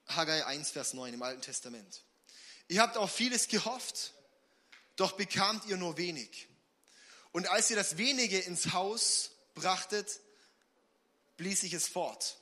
[0.08, 2.02] Haggai 1, Vers 9 im Alten Testament.
[2.68, 4.12] Ihr habt auf vieles gehofft,
[4.96, 6.48] doch bekamt ihr nur wenig.
[7.32, 10.20] Und als ihr das wenige ins Haus brachtet,
[11.36, 12.36] blies ich es fort.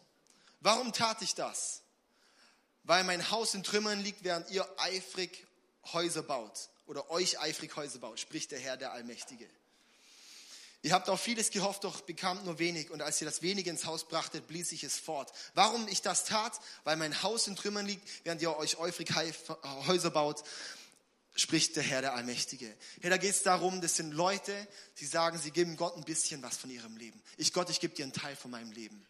[0.61, 1.83] Warum tat ich das?
[2.85, 5.47] Weil mein Haus in Trümmern liegt, während ihr eifrig
[5.93, 9.49] Häuser baut oder euch eifrig Häuser baut, spricht der Herr, der Allmächtige.
[10.83, 12.91] Ihr habt auf vieles gehofft, doch bekamt nur wenig.
[12.91, 15.33] Und als ihr das wenige ins Haus brachtet, blies ich es fort.
[15.55, 16.59] Warum ich das tat?
[16.85, 19.11] Weil mein Haus in Trümmern liegt, während ihr euch eifrig
[19.87, 20.45] Häuser baut,
[21.39, 22.77] spricht der Herr, der Allmächtige.
[23.01, 24.67] Hey, da geht es darum, das sind Leute,
[24.99, 27.23] die sagen, sie geben Gott ein bisschen was von ihrem Leben.
[27.37, 29.07] Ich Gott, ich gebe dir einen Teil von meinem Leben.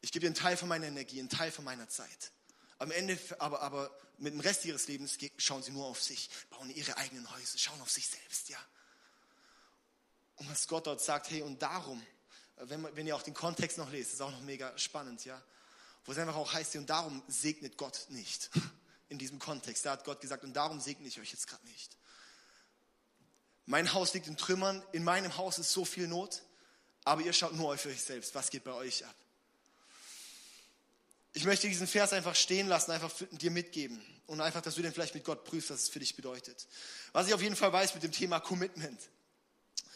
[0.00, 2.32] Ich gebe dir einen Teil von meiner Energie, einen Teil von meiner Zeit.
[2.78, 6.68] Am Ende, aber, aber mit dem Rest ihres Lebens schauen sie nur auf sich, bauen
[6.70, 8.58] ihre eigenen Häuser, schauen auf sich selbst, ja.
[10.36, 12.04] Und was Gott dort sagt, hey, und darum,
[12.56, 15.40] wenn, wenn ihr auch den Kontext noch lest, ist auch noch mega spannend, ja.
[16.04, 18.50] Wo es einfach auch heißt, und darum segnet Gott nicht.
[19.14, 19.86] In diesem Kontext.
[19.86, 21.96] Da hat Gott gesagt, und darum segne ich euch jetzt gerade nicht.
[23.64, 26.42] Mein Haus liegt in Trümmern, in meinem Haus ist so viel Not,
[27.04, 28.34] aber ihr schaut nur auf euch selbst.
[28.34, 29.14] Was geht bei euch ab?
[31.32, 34.92] Ich möchte diesen Vers einfach stehen lassen, einfach dir mitgeben und einfach, dass du den
[34.92, 36.66] vielleicht mit Gott prüfst, was es für dich bedeutet.
[37.12, 39.00] Was ich auf jeden Fall weiß mit dem Thema Commitment.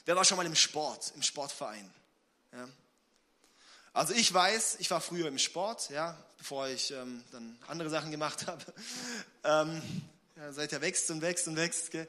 [0.04, 1.92] Wer war schon mal im Sport, im Sportverein?
[2.52, 2.68] Ja.
[3.98, 8.12] Also ich weiß, ich war früher im Sport, ja, bevor ich ähm, dann andere Sachen
[8.12, 8.64] gemacht habe.
[9.42, 9.82] Ähm,
[10.36, 11.90] ja, seit er wächst und wächst und wächst.
[11.90, 12.06] Gell?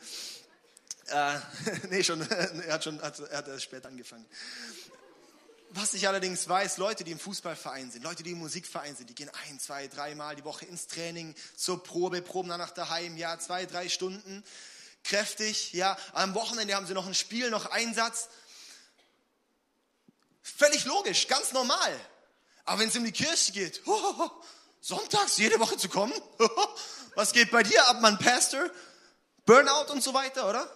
[1.08, 1.39] Äh,
[1.89, 4.23] nee, schon, er hat schon hat, er hat erst spät angefangen.
[5.71, 9.15] Was ich allerdings weiß, Leute, die im Fußballverein sind, Leute, die im Musikverein sind, die
[9.15, 13.65] gehen ein, zwei, dreimal die Woche ins Training, zur Probe, proben danach daheim, ja, zwei,
[13.65, 14.43] drei Stunden
[15.04, 15.97] kräftig, ja.
[16.13, 18.30] Am Wochenende haben sie noch ein Spiel, noch Einsatz.
[20.58, 22.00] Völlig logisch, ganz normal.
[22.66, 24.30] Aber wenn es um die Kirche geht, oh,
[24.82, 26.14] sonntags jede Woche zu kommen,
[27.16, 28.70] was geht bei dir ab, Mann, Pastor?
[29.46, 30.70] Burnout und so weiter, oder?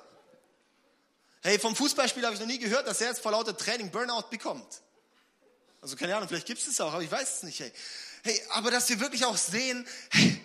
[1.41, 4.29] Hey, vom Fußballspiel habe ich noch nie gehört, dass er jetzt vor lauter Training Burnout
[4.29, 4.81] bekommt.
[5.81, 7.59] Also keine Ahnung, vielleicht gibt es es auch, aber ich weiß es nicht.
[7.59, 7.71] Hey.
[8.23, 10.42] hey, aber dass wir wirklich auch sehen, hey,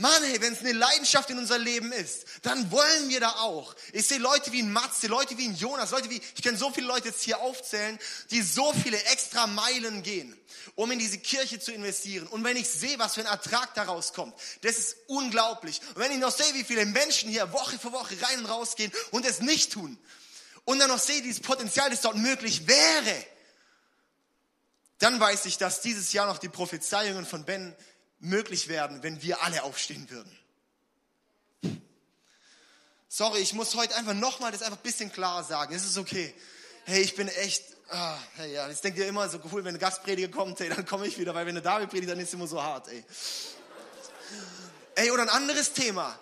[0.00, 3.74] Mann, hey, wenn es eine Leidenschaft in unser Leben ist, dann wollen wir da auch.
[3.92, 6.70] Ich sehe Leute wie ein Matze, Leute wie ein Jonas, Leute wie, ich kann so
[6.70, 7.98] viele Leute jetzt hier aufzählen,
[8.30, 10.38] die so viele extra Meilen gehen,
[10.76, 12.28] um in diese Kirche zu investieren.
[12.28, 15.80] Und wenn ich sehe, was für ein Ertrag daraus kommt, das ist unglaublich.
[15.96, 18.76] Und wenn ich noch sehe, wie viele Menschen hier Woche für Woche rein und raus
[18.76, 19.98] gehen und es nicht tun,
[20.64, 23.26] und dann noch sehe, dieses Potenzial, das dort möglich wäre,
[24.98, 27.74] dann weiß ich, dass dieses Jahr noch die Prophezeiungen von Ben
[28.20, 30.36] möglich werden, wenn wir alle aufstehen würden.
[33.08, 35.74] Sorry, ich muss heute einfach nochmal das einfach ein bisschen klar sagen.
[35.74, 36.34] Es ist okay.
[36.84, 40.28] Hey, ich bin echt, ah, hey, ja, ich denke immer so cool, wenn ein Gastprediger
[40.28, 42.46] kommt, hey, dann komme ich wieder, weil wenn der David predigt, dann ist es immer
[42.46, 43.04] so hart, ey.
[44.94, 46.18] Ey, oder ein anderes Thema.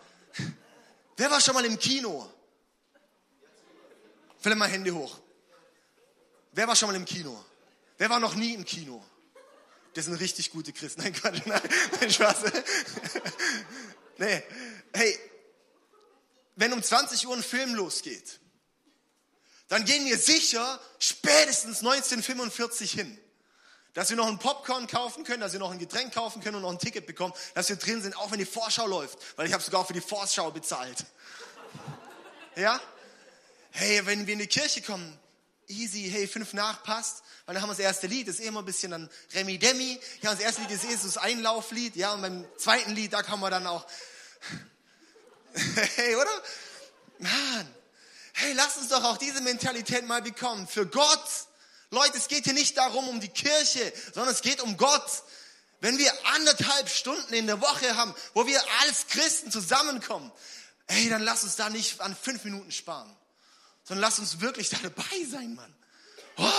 [1.17, 2.31] Wer war schon mal im Kino?
[4.39, 5.19] Vielleicht mal Hände hoch.
[6.53, 7.45] Wer war schon mal im Kino?
[7.99, 9.03] Wer war noch nie im Kino?
[9.97, 11.01] Das sind richtig gute Christen.
[11.03, 11.61] Nein, Quatsch, nein,
[12.01, 12.37] nein Spaß.
[14.19, 14.43] Nee,
[14.95, 15.19] hey,
[16.55, 18.41] wenn um 20 Uhr ein Film losgeht,
[19.69, 23.19] dann gehen wir sicher spätestens 1945 hin.
[23.95, 26.63] Dass wir noch einen Popcorn kaufen können, dass wir noch ein Getränk kaufen können und
[26.63, 29.55] noch ein Ticket bekommen, dass wir drin sind, auch wenn die Vorschau läuft, weil ich
[29.55, 31.07] habe sogar für die Vorschau bezahlt.
[32.55, 32.79] Ja?
[33.71, 35.19] Hey, wenn wir in die Kirche kommen,
[35.69, 38.49] easy, hey, fünf nach passt, weil dann haben wir das erste Lied, das ist eh
[38.49, 39.99] immer ein bisschen dann Remi Demi.
[40.23, 43.51] Ja, das erste Lied ist das Einlauflied, ja, und beim zweiten Lied, da kann man
[43.51, 43.87] dann auch,
[45.97, 46.43] hey, oder?
[47.19, 47.75] Mann,
[48.35, 50.67] hey, lass uns doch auch diese Mentalität mal bekommen.
[50.67, 51.25] Für Gott.
[51.91, 55.23] Leute, es geht hier nicht darum, um die Kirche, sondern es geht um Gott.
[55.81, 60.33] Wenn wir anderthalb Stunden in der Woche haben, wo wir als Christen zusammenkommen,
[60.89, 63.15] hey, dann lass uns da nicht an fünf Minuten sparen
[63.87, 65.75] sondern lass uns wirklich da dabei sein, Mann.
[66.37, 66.51] Oh.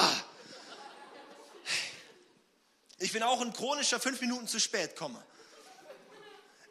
[2.99, 5.21] Ich bin auch ein chronischer fünf Minuten zu spät komme.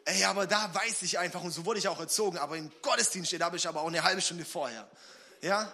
[0.05, 3.29] ey, aber da weiß ich einfach, und so wurde ich auch erzogen, aber im Gottesdienst
[3.29, 4.89] steht, da bin ich aber auch eine halbe Stunde vorher.
[5.41, 5.71] Ja?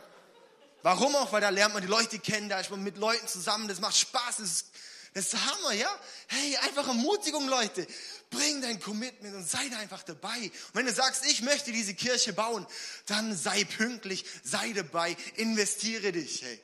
[0.81, 1.31] Warum auch?
[1.31, 3.95] Weil da lernt man die Leute kennen, da ist man mit Leuten zusammen, das macht
[3.97, 4.67] Spaß, das ist,
[5.13, 5.89] das ist Hammer, ja?
[6.27, 7.87] Hey, einfach Ermutigung, Leute.
[8.33, 10.37] Bring dein Commitment und sei da einfach dabei.
[10.39, 12.65] Und wenn du sagst, ich möchte diese Kirche bauen,
[13.05, 16.59] dann sei pünktlich, sei dabei, investiere dich, hey.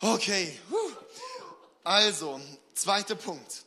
[0.00, 0.58] Okay,
[1.84, 2.40] also,
[2.74, 3.64] zweiter Punkt.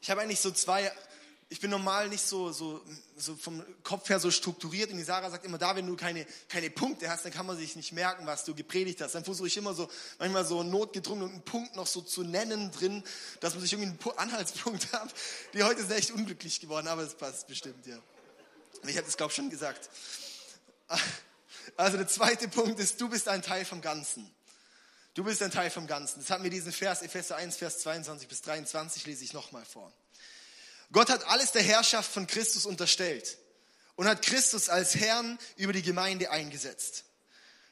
[0.00, 0.92] Ich habe eigentlich so zwei
[1.48, 2.82] ich bin normal nicht so, so,
[3.16, 6.26] so vom Kopf her so strukturiert und die Sarah sagt immer, da wenn du keine,
[6.48, 9.14] keine Punkte hast, dann kann man sich nicht merken, was du gepredigt hast.
[9.14, 13.04] Dann versuche ich immer so, manchmal so notgedrungen einen Punkt noch so zu nennen drin,
[13.38, 15.14] dass man sich irgendwie einen Anhaltspunkt hat.
[15.54, 17.98] Die heute sind echt unglücklich geworden, aber es passt bestimmt, ja.
[18.82, 19.88] Ich habe das, glaube ich, schon gesagt.
[21.76, 24.28] Also der zweite Punkt ist, du bist ein Teil vom Ganzen.
[25.14, 26.20] Du bist ein Teil vom Ganzen.
[26.20, 29.92] Das hat mir diesen Vers, Epheser 1, Vers 22 bis 23, lese ich nochmal vor.
[30.92, 33.38] Gott hat alles der Herrschaft von Christus unterstellt
[33.96, 37.04] und hat Christus als Herrn über die Gemeinde eingesetzt.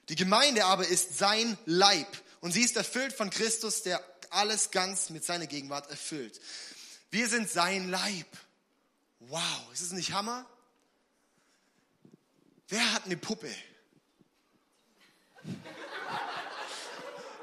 [0.09, 2.09] Die Gemeinde aber ist sein Leib
[2.41, 6.41] und sie ist erfüllt von Christus, der alles ganz mit seiner Gegenwart erfüllt.
[7.11, 8.27] Wir sind sein Leib.
[9.21, 10.45] Wow, ist das nicht Hammer?
[12.69, 13.55] Wer hat eine Puppe?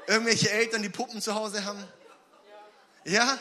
[0.06, 1.82] Irgendwelche Eltern, die Puppen zu Hause haben?
[3.04, 3.38] Ja?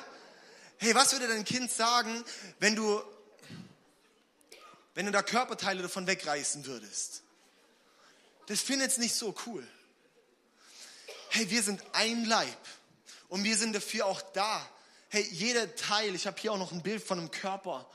[0.84, 2.26] Hey, was würde dein Kind sagen,
[2.58, 3.04] wenn du,
[4.96, 7.22] wenn du da Körperteile davon wegreißen würdest?
[8.48, 9.68] Das findet es nicht so cool.
[11.30, 12.58] Hey, wir sind ein Leib
[13.30, 14.68] und wir sind dafür auch da.
[15.10, 17.88] Hey, jeder Teil, ich habe hier auch noch ein Bild von einem Körper,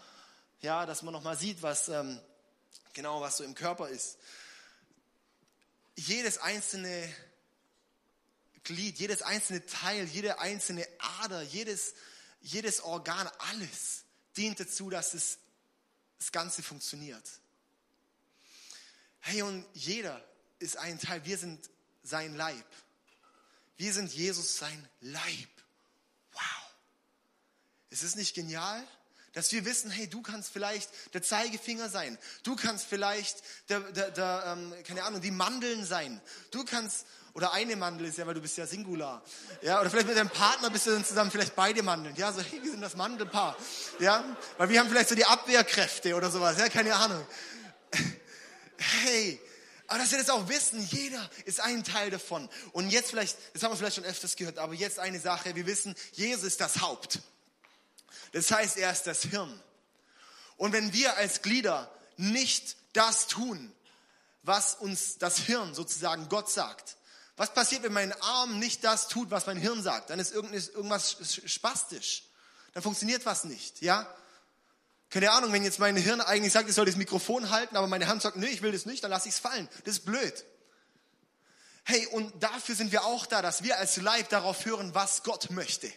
[0.61, 2.21] ja, dass man noch mal sieht, was ähm,
[2.93, 4.17] genau was so im Körper ist.
[5.97, 7.13] Jedes einzelne
[8.63, 10.87] Glied, jedes einzelne Teil, jede einzelne
[11.19, 11.95] Ader, jedes
[12.47, 14.05] jedes Organ, alles
[14.37, 15.39] dient dazu, dass es,
[16.19, 17.25] das Ganze funktioniert.
[19.21, 20.25] Hey, und jeder
[20.61, 21.69] ist ein Teil, wir sind
[22.03, 22.65] sein Leib.
[23.77, 25.49] Wir sind Jesus sein Leib.
[26.33, 26.43] Wow.
[27.91, 28.87] Ist es nicht genial?
[29.33, 32.17] Dass wir wissen, hey, du kannst vielleicht der Zeigefinger sein.
[32.45, 36.23] Du kannst vielleicht der, der, der ähm, keine Ahnung, die Mandeln sein.
[36.53, 37.07] Du kannst
[37.37, 39.23] oder eine Mandel ist ja, weil du bist ja Singular.
[39.61, 42.17] Ja, oder vielleicht mit deinem Partner bist du dann zusammen vielleicht beide Mandeln.
[42.17, 43.55] Ja, so, hey, wir sind das Mandelpaar.
[43.99, 44.25] Ja,
[44.57, 46.57] weil wir haben vielleicht so die Abwehrkräfte oder sowas.
[46.59, 47.25] Ja, keine Ahnung.
[48.79, 49.41] Hey,
[49.87, 52.47] aber dass wir das auch wissen, jeder ist ein Teil davon.
[52.73, 55.65] Und jetzt vielleicht, das haben wir vielleicht schon öfters gehört, aber jetzt eine Sache, wir
[55.65, 57.21] wissen, Jesus ist das Haupt.
[58.33, 59.59] Das heißt, er ist das Hirn.
[60.59, 63.73] Und wenn wir als Glieder nicht das tun,
[64.43, 66.97] was uns das Hirn sozusagen Gott sagt,
[67.37, 70.11] was passiert, wenn mein Arm nicht das tut, was mein Hirn sagt?
[70.11, 72.25] Dann ist irgendwas spastisch.
[72.73, 74.07] Dann funktioniert was nicht, ja?
[75.09, 78.09] Keine Ahnung, wenn jetzt mein Hirn eigentlich sagt, ich soll das Mikrofon halten, aber meine
[78.09, 79.69] Hand sagt, nee, ich will das nicht, dann lasse ich es fallen.
[79.85, 80.45] Das ist blöd.
[81.85, 85.51] Hey, und dafür sind wir auch da, dass wir als Leib darauf hören, was Gott
[85.51, 85.93] möchte.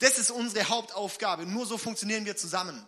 [0.00, 1.46] Das ist unsere Hauptaufgabe.
[1.46, 2.84] Nur so funktionieren wir zusammen.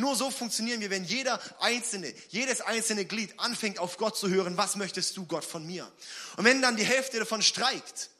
[0.00, 4.56] Nur so funktionieren wir, wenn jeder einzelne, jedes einzelne Glied anfängt auf Gott zu hören,
[4.56, 5.90] was möchtest du Gott von mir?
[6.36, 8.10] Und wenn dann die Hälfte davon streikt,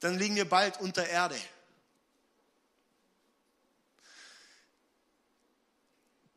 [0.00, 1.36] dann liegen wir bald unter Erde.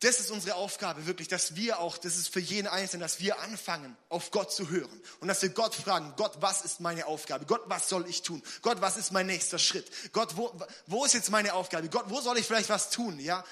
[0.01, 3.39] Das ist unsere Aufgabe wirklich, dass wir auch, das ist für jeden Einzelnen, dass wir
[3.39, 7.45] anfangen, auf Gott zu hören und dass wir Gott fragen, Gott, was ist meine Aufgabe?
[7.45, 8.41] Gott, was soll ich tun?
[8.61, 9.85] Gott, was ist mein nächster Schritt?
[10.13, 11.89] Gott, wo, wo ist jetzt meine Aufgabe?
[11.89, 13.19] Gott, wo soll ich vielleicht was tun?
[13.19, 13.43] Ja,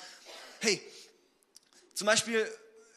[0.60, 0.82] hey,
[1.94, 2.48] zum Beispiel,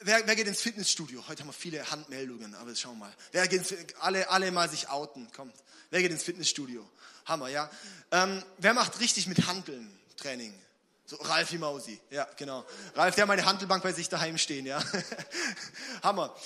[0.01, 1.27] wer, wer geht ins Fitnessstudio?
[1.29, 3.15] Heute haben wir viele Handmeldungen, aber schauen wir mal.
[3.33, 5.55] Wer geht ins, alle, alle mal sich outen, kommt.
[5.91, 6.89] Wer geht ins Fitnessstudio?
[7.27, 7.71] Hammer, ja.
[8.11, 10.55] Ähm, wer macht richtig mit Handeln Training?
[11.07, 12.65] So Ralfi Mausi, ja, genau.
[12.95, 14.83] Ralf, der hat meine Handelbank bei sich daheim stehen, ja.
[16.03, 16.37] Hammer.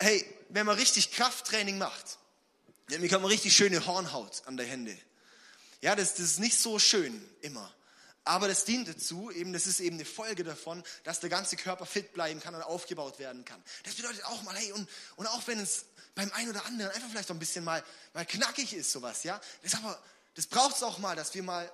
[0.00, 2.18] Hey, wenn man richtig Krafttraining macht,
[2.88, 4.96] dann bekommt man richtig schöne Hornhaut an der Hände.
[5.80, 7.72] Ja, das, das ist nicht so schön immer.
[8.24, 11.86] Aber das dient dazu, eben, das ist eben eine Folge davon, dass der ganze Körper
[11.86, 13.62] fit bleiben kann und aufgebaut werden kann.
[13.84, 17.08] Das bedeutet auch mal, hey, und, und auch wenn es beim einen oder anderen einfach
[17.08, 19.76] vielleicht so ein bisschen mal, mal knackig ist, sowas, ja, das,
[20.34, 21.70] das braucht es auch mal, dass wir mal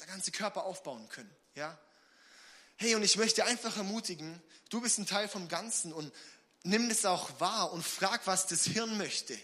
[0.00, 1.78] der ganze Körper aufbauen können, ja.
[2.76, 6.12] Hey, und ich möchte einfach ermutigen, du bist ein Teil vom Ganzen und
[6.64, 9.38] nimm das auch wahr und frag, was das Hirn möchte.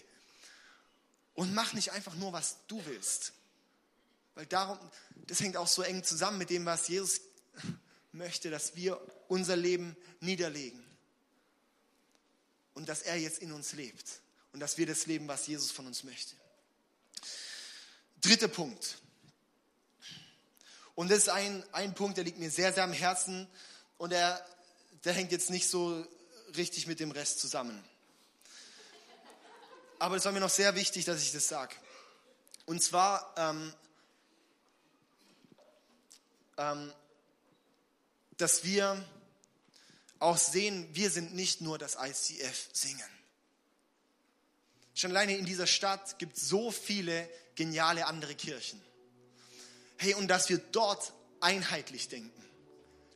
[1.35, 3.31] Und mach nicht einfach nur, was du willst.
[4.39, 4.79] Weil darum,
[5.27, 7.19] das hängt auch so eng zusammen mit dem, was Jesus
[8.13, 8.97] möchte, dass wir
[9.27, 10.81] unser Leben niederlegen.
[12.73, 14.21] Und dass er jetzt in uns lebt.
[14.53, 16.37] Und dass wir das leben, was Jesus von uns möchte.
[18.21, 18.99] Dritter Punkt.
[20.95, 23.45] Und das ist ein, ein Punkt, der liegt mir sehr, sehr am Herzen
[23.97, 24.41] und der,
[25.03, 26.07] der hängt jetzt nicht so
[26.55, 27.83] richtig mit dem Rest zusammen.
[29.99, 31.75] Aber es war mir noch sehr wichtig, dass ich das sage.
[32.65, 33.73] Und zwar, ähm,
[38.37, 39.05] dass wir
[40.19, 43.09] auch sehen, wir sind nicht nur das ICF singen.
[44.93, 48.81] Schon alleine in dieser Stadt gibt es so viele geniale andere Kirchen.
[49.97, 52.43] Hey, und dass wir dort einheitlich denken.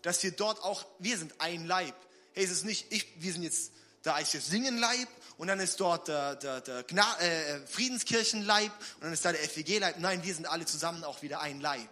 [0.02, 1.96] Dass wir dort auch, wir sind ein Leib.
[2.34, 3.72] Hey, es ist nicht, ich, wir sind jetzt
[4.06, 9.14] der ICF Singen-Leib und dann ist dort der, der, der Gna äh, Friedenskirchen-Leib und dann
[9.14, 10.00] ist da der FWG-Leib.
[10.00, 11.90] Nein, wir sind alle zusammen auch wieder ein Leib.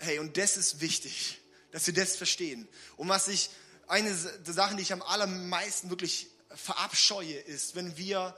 [0.00, 1.40] Hey, und das ist wichtig,
[1.72, 2.66] dass wir das verstehen.
[2.96, 3.50] Und was ich,
[3.86, 8.34] eine der Sachen, die ich am allermeisten wirklich verabscheue, ist, wenn wir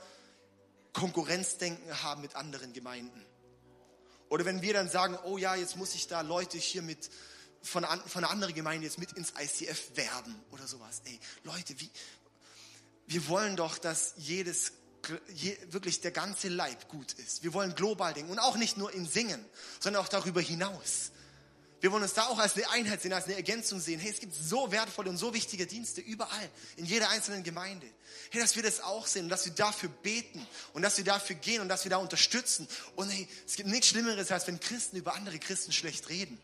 [0.91, 3.25] Konkurrenzdenken haben mit anderen Gemeinden.
[4.29, 7.09] Oder wenn wir dann sagen, oh ja, jetzt muss ich da Leute hier mit
[7.61, 11.01] von, von einer anderen Gemeinde jetzt mit ins ICF werben oder sowas.
[11.05, 11.89] Ey, Leute, wie,
[13.07, 14.73] wir wollen doch, dass jedes
[15.29, 17.43] je, wirklich der ganze Leib gut ist.
[17.43, 19.43] Wir wollen global denken und auch nicht nur in Singen,
[19.79, 21.11] sondern auch darüber hinaus.
[21.83, 23.99] Wir wollen uns da auch als eine Einheit sehen, als eine Ergänzung sehen.
[23.99, 27.85] Hey, es gibt so wertvolle und so wichtige Dienste überall, in jeder einzelnen Gemeinde.
[28.31, 31.35] Hey, dass wir das auch sehen und dass wir dafür beten und dass wir dafür
[31.35, 32.69] gehen und dass wir da unterstützen.
[32.95, 36.39] Und hey, es gibt nichts Schlimmeres, als wenn Christen über andere Christen schlecht reden.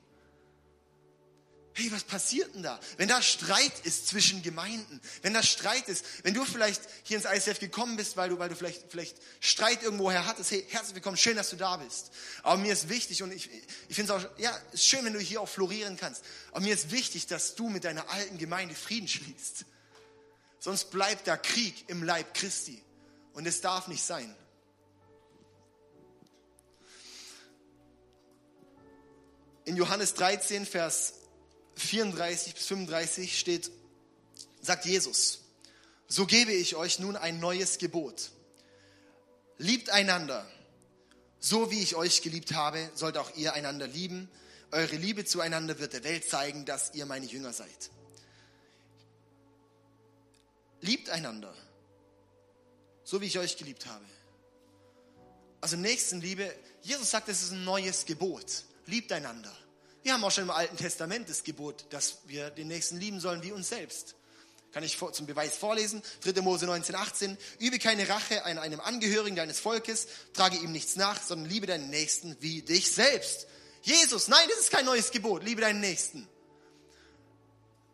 [1.80, 2.78] Hey, was passiert denn da?
[2.98, 7.26] Wenn da Streit ist zwischen Gemeinden, wenn da Streit ist, wenn du vielleicht hier ins
[7.26, 11.16] ICF gekommen bist, weil du, weil du vielleicht, vielleicht Streit irgendwoher hattest, hey, herzlich willkommen,
[11.16, 12.12] schön, dass du da bist.
[12.44, 13.50] Aber mir ist wichtig und ich,
[13.88, 16.22] ich finde es auch, ja, ist schön, wenn du hier auch florieren kannst.
[16.52, 19.64] Aber mir ist wichtig, dass du mit deiner alten Gemeinde Frieden schließt.
[20.60, 22.84] Sonst bleibt da Krieg im Leib Christi.
[23.32, 24.36] Und es darf nicht sein.
[29.64, 31.19] In Johannes 13, Vers
[31.80, 33.72] 34 bis 35 steht,
[34.62, 35.40] sagt Jesus,
[36.08, 38.32] so gebe ich euch nun ein neues Gebot.
[39.58, 40.50] Liebt einander.
[41.40, 44.30] So wie ich euch geliebt habe, sollt auch ihr einander lieben.
[44.72, 47.92] Eure Liebe zueinander wird der Welt zeigen, dass ihr meine Jünger seid.
[50.82, 51.54] Liebt einander.
[53.04, 54.06] So wie ich euch geliebt habe.
[55.62, 58.64] Also Nächstenliebe, Jesus sagt, es ist ein neues Gebot.
[58.86, 59.56] Liebt einander.
[60.04, 63.44] Wir haben auch schon im Alten Testament das Gebot, dass wir den Nächsten lieben sollen
[63.44, 64.16] wie uns selbst.
[64.72, 66.04] Kann ich zum Beweis vorlesen?
[66.24, 66.42] 3.
[66.42, 67.38] Mose 19, 18.
[67.58, 71.90] Übe keine Rache an einem Angehörigen deines Volkes, trage ihm nichts nach, sondern liebe deinen
[71.90, 73.48] Nächsten wie dich selbst.
[73.82, 76.28] Jesus, nein, das ist kein neues Gebot, liebe deinen Nächsten.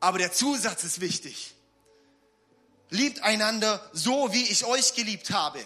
[0.01, 1.53] Aber der Zusatz ist wichtig.
[2.89, 5.63] Liebt einander so, wie ich euch geliebt habe.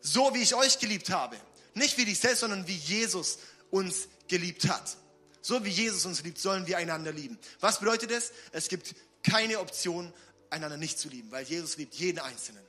[0.00, 1.36] So, wie ich euch geliebt habe.
[1.74, 3.38] Nicht wie dich selbst, sondern wie Jesus
[3.70, 4.96] uns geliebt hat.
[5.42, 7.38] So wie Jesus uns liebt, sollen wir einander lieben.
[7.60, 8.32] Was bedeutet das?
[8.52, 10.10] Es gibt keine Option,
[10.48, 12.64] einander nicht zu lieben, weil Jesus liebt jeden Einzelnen.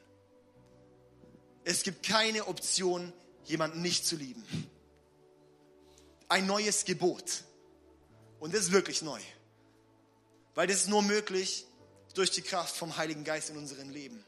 [1.63, 3.13] Es gibt keine Option,
[3.45, 4.43] jemanden nicht zu lieben.
[6.28, 7.45] Ein neues Gebot.
[8.41, 9.21] Und das ist wirklich neu.
[10.56, 11.65] Weil das ist nur möglich
[12.13, 14.21] durch die Kraft vom Heiligen Geist in unserem Leben.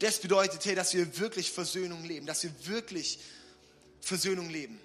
[0.00, 3.20] Das bedeutet, hey, dass wir wirklich Versöhnung leben, dass wir wirklich
[4.00, 4.80] Versöhnung leben.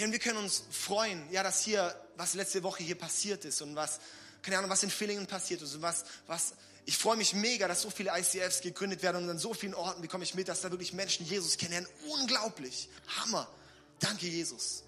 [0.00, 3.76] Und wir können uns freuen, ja, dass hier, was letzte Woche hier passiert ist und
[3.76, 4.00] was,
[4.40, 6.54] keine Ahnung, was in Villingen passiert ist und was, was,
[6.86, 10.00] ich freue mich mega, dass so viele ICFs gegründet werden und an so vielen Orten
[10.00, 11.88] bekomme ich mit, dass da wirklich Menschen Jesus kennenlernen.
[12.08, 12.88] Unglaublich.
[13.18, 13.48] Hammer.
[14.00, 14.82] Danke, Jesus.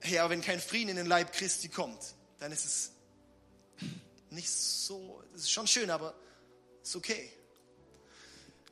[0.00, 2.90] Hey, aber wenn kein Frieden in den Leib Christi kommt, dann ist es
[4.30, 6.14] nicht so, es ist schon schön, aber
[6.82, 7.32] ist okay.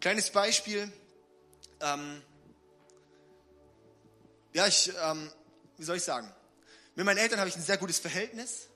[0.00, 0.92] Kleines Beispiel.
[1.80, 2.20] Ähm,
[4.52, 5.30] ja, ich, ähm,
[5.78, 6.32] wie soll ich sagen?
[6.94, 8.68] Mit meinen Eltern habe ich ein sehr gutes Verhältnis.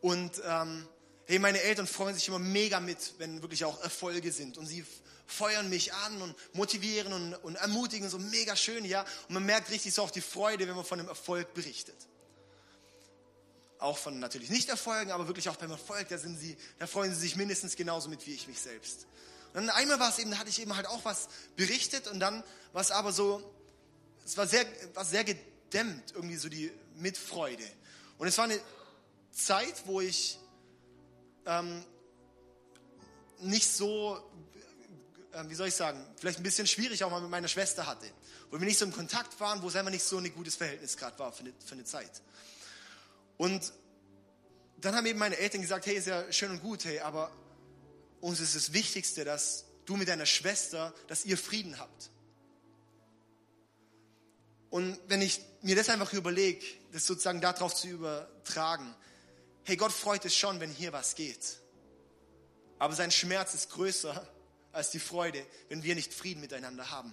[0.00, 0.86] Und ähm,
[1.26, 4.58] hey, meine Eltern freuen sich immer mega mit, wenn wirklich auch Erfolge sind.
[4.58, 4.84] Und sie
[5.26, 9.04] feuern mich an und motivieren und, und ermutigen, so mega schön, ja.
[9.28, 11.96] Und man merkt richtig so auch die Freude, wenn man von einem Erfolg berichtet.
[13.78, 17.20] Auch von natürlich Nicht-Erfolgen, aber wirklich auch beim Erfolg, da, sind sie, da freuen sie
[17.20, 19.06] sich mindestens genauso mit wie ich mich selbst.
[19.54, 22.20] Und dann einmal war es eben, da hatte ich eben halt auch was berichtet und
[22.20, 22.42] dann
[22.72, 23.42] war es aber so,
[24.24, 24.64] es war sehr,
[24.94, 27.64] war sehr gedämmt, irgendwie so die Mitfreude.
[28.18, 28.60] Und es war eine
[29.32, 30.38] Zeit, wo ich
[31.46, 31.84] ähm,
[33.40, 34.18] nicht so,
[35.32, 38.06] äh, wie soll ich sagen, vielleicht ein bisschen schwierig auch mal mit meiner Schwester hatte.
[38.50, 40.96] Wo wir nicht so im Kontakt waren, wo es einfach nicht so ein gutes Verhältnis
[40.96, 42.10] gerade war für eine, für eine Zeit.
[43.36, 43.72] Und
[44.78, 47.30] dann haben eben meine Eltern gesagt, hey, ist ja schön und gut, hey, aber
[48.20, 52.10] uns ist das Wichtigste, dass du mit deiner Schwester, dass ihr Frieden habt.
[54.70, 58.94] Und wenn ich mir das einfach überlege, das sozusagen darauf zu übertragen,
[59.64, 61.60] hey, Gott freut es schon, wenn hier was geht.
[62.78, 64.26] Aber sein Schmerz ist größer
[64.72, 67.12] als die Freude, wenn wir nicht Frieden miteinander haben.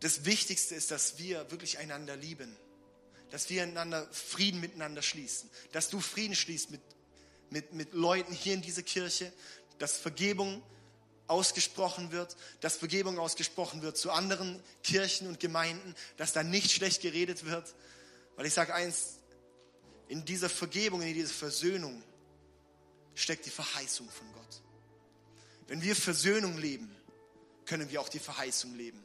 [0.00, 2.54] Das Wichtigste ist, dass wir wirklich einander lieben,
[3.30, 6.82] dass wir einander Frieden miteinander schließen, dass du Frieden schließt mit,
[7.50, 9.32] mit, mit Leuten hier in dieser Kirche,
[9.78, 10.62] dass Vergebung
[11.28, 17.02] ausgesprochen wird, dass Vergebung ausgesprochen wird zu anderen Kirchen und Gemeinden, dass da nicht schlecht
[17.02, 17.74] geredet wird.
[18.36, 19.18] Weil ich sage eins,
[20.08, 22.02] in dieser Vergebung, in dieser Versöhnung
[23.14, 24.62] steckt die Verheißung von Gott.
[25.66, 26.94] Wenn wir Versöhnung leben,
[27.64, 29.02] können wir auch die Verheißung leben.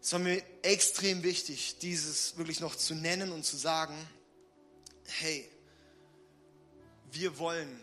[0.00, 3.96] Es war mir extrem wichtig, dieses wirklich noch zu nennen und zu sagen,
[5.06, 5.48] hey,
[7.10, 7.80] wir wollen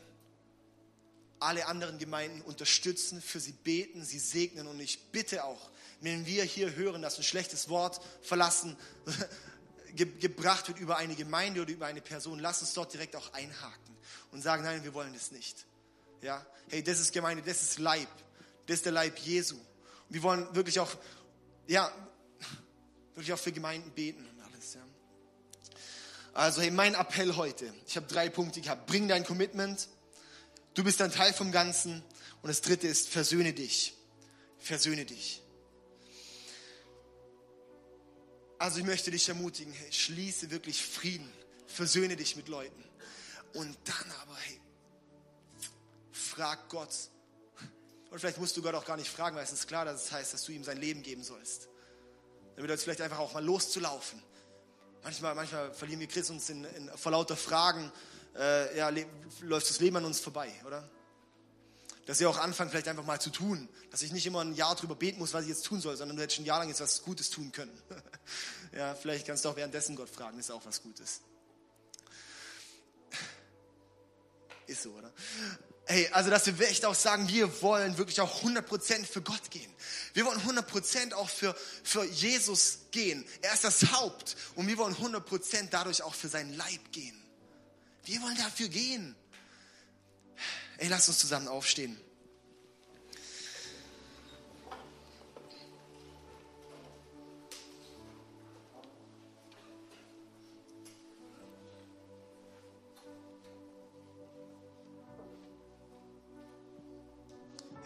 [1.42, 4.68] alle anderen Gemeinden unterstützen, für sie beten, sie segnen.
[4.68, 5.70] Und ich bitte auch,
[6.02, 8.78] wenn wir hier hören, dass ein schlechtes Wort verlassen,
[9.96, 13.34] ge gebracht wird über eine Gemeinde oder über eine Person, lass uns dort direkt auch
[13.34, 13.96] einhaken
[14.32, 15.66] und sagen, nein, wir wollen das nicht.
[16.22, 18.10] Ja, hey, das ist Gemeinde, das ist Leib,
[18.68, 19.56] das ist der Leib Jesu.
[19.56, 19.64] Und
[20.10, 20.92] wir wollen wirklich auch,
[21.68, 21.92] ja,
[23.16, 24.76] wirklich auch für Gemeinden beten und alles.
[24.76, 24.82] Ja.
[26.34, 28.86] Also, hey, mein Appell heute, ich habe drei Punkte gehabt.
[28.86, 29.88] Bring dein Commitment,
[30.74, 32.04] Du bist ein Teil vom Ganzen.
[32.42, 33.96] Und das dritte ist, versöhne dich.
[34.58, 35.42] Versöhne dich.
[38.58, 41.32] Also ich möchte dich ermutigen, hey, schließe wirklich Frieden.
[41.68, 42.84] Versöhne dich mit Leuten.
[43.54, 44.62] Und dann aber, hey,
[46.12, 46.94] frag Gott.
[48.10, 50.12] Und vielleicht musst du Gott auch gar nicht fragen, weil es ist klar, dass es
[50.12, 51.70] heißt, dass du ihm sein Leben geben sollst.
[52.56, 54.22] Wird es vielleicht einfach auch mal loszulaufen.
[55.04, 57.92] Manchmal, manchmal verlieren wir Christen uns in, in, vor lauter Fragen
[58.38, 58.92] äh, ja,
[59.42, 60.90] läuft das Leben an uns vorbei, oder?
[62.06, 63.70] Dass ihr auch anfangt, vielleicht einfach mal zu tun.
[63.92, 66.18] Dass ich nicht immer ein Jahr drüber beten muss, was ich jetzt tun soll, sondern
[66.18, 67.78] du hättest ein Jahr lang jetzt was Gutes tun können.
[68.76, 71.22] ja, vielleicht kannst du auch währenddessen Gott fragen, ist auch was Gutes.
[74.68, 75.12] Ist so, oder?
[75.86, 79.70] Hey, also dass wir echt auch sagen, wir wollen wirklich auch 100% für Gott gehen.
[80.14, 83.26] Wir wollen 100% auch für, für Jesus gehen.
[83.42, 87.21] Er ist das Haupt und wir wollen 100% dadurch auch für sein Leib gehen.
[88.04, 89.16] Wir wollen dafür gehen.
[90.78, 92.00] Ey, lass uns zusammen aufstehen.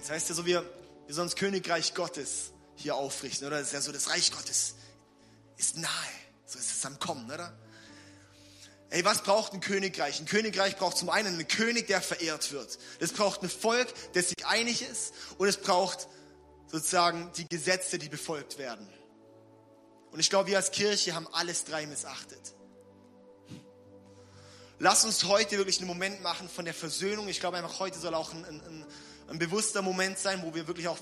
[0.06, 0.62] Das heißt ja so, wir,
[1.08, 3.58] wir sollen das Königreich Gottes hier aufrichten, oder?
[3.58, 4.76] Das ist ja so, das Reich Gottes
[5.58, 5.90] ist nahe.
[6.46, 7.58] So ist es am Kommen, oder?
[8.92, 10.20] Ey, was braucht ein Königreich?
[10.20, 12.78] Ein Königreich braucht zum einen einen König, der verehrt wird.
[13.00, 15.14] Es braucht ein Volk, das sich einig ist.
[15.38, 16.08] Und es braucht
[16.68, 18.88] sozusagen die Gesetze, die befolgt werden.
[20.12, 22.54] Und ich glaube, wir als Kirche haben alles drei missachtet.
[24.80, 27.28] Lass uns heute wirklich einen Moment machen von der Versöhnung.
[27.28, 28.86] Ich glaube einfach, heute soll auch ein, ein,
[29.30, 31.00] ein bewusster Moment sein, wo wir wirklich auch,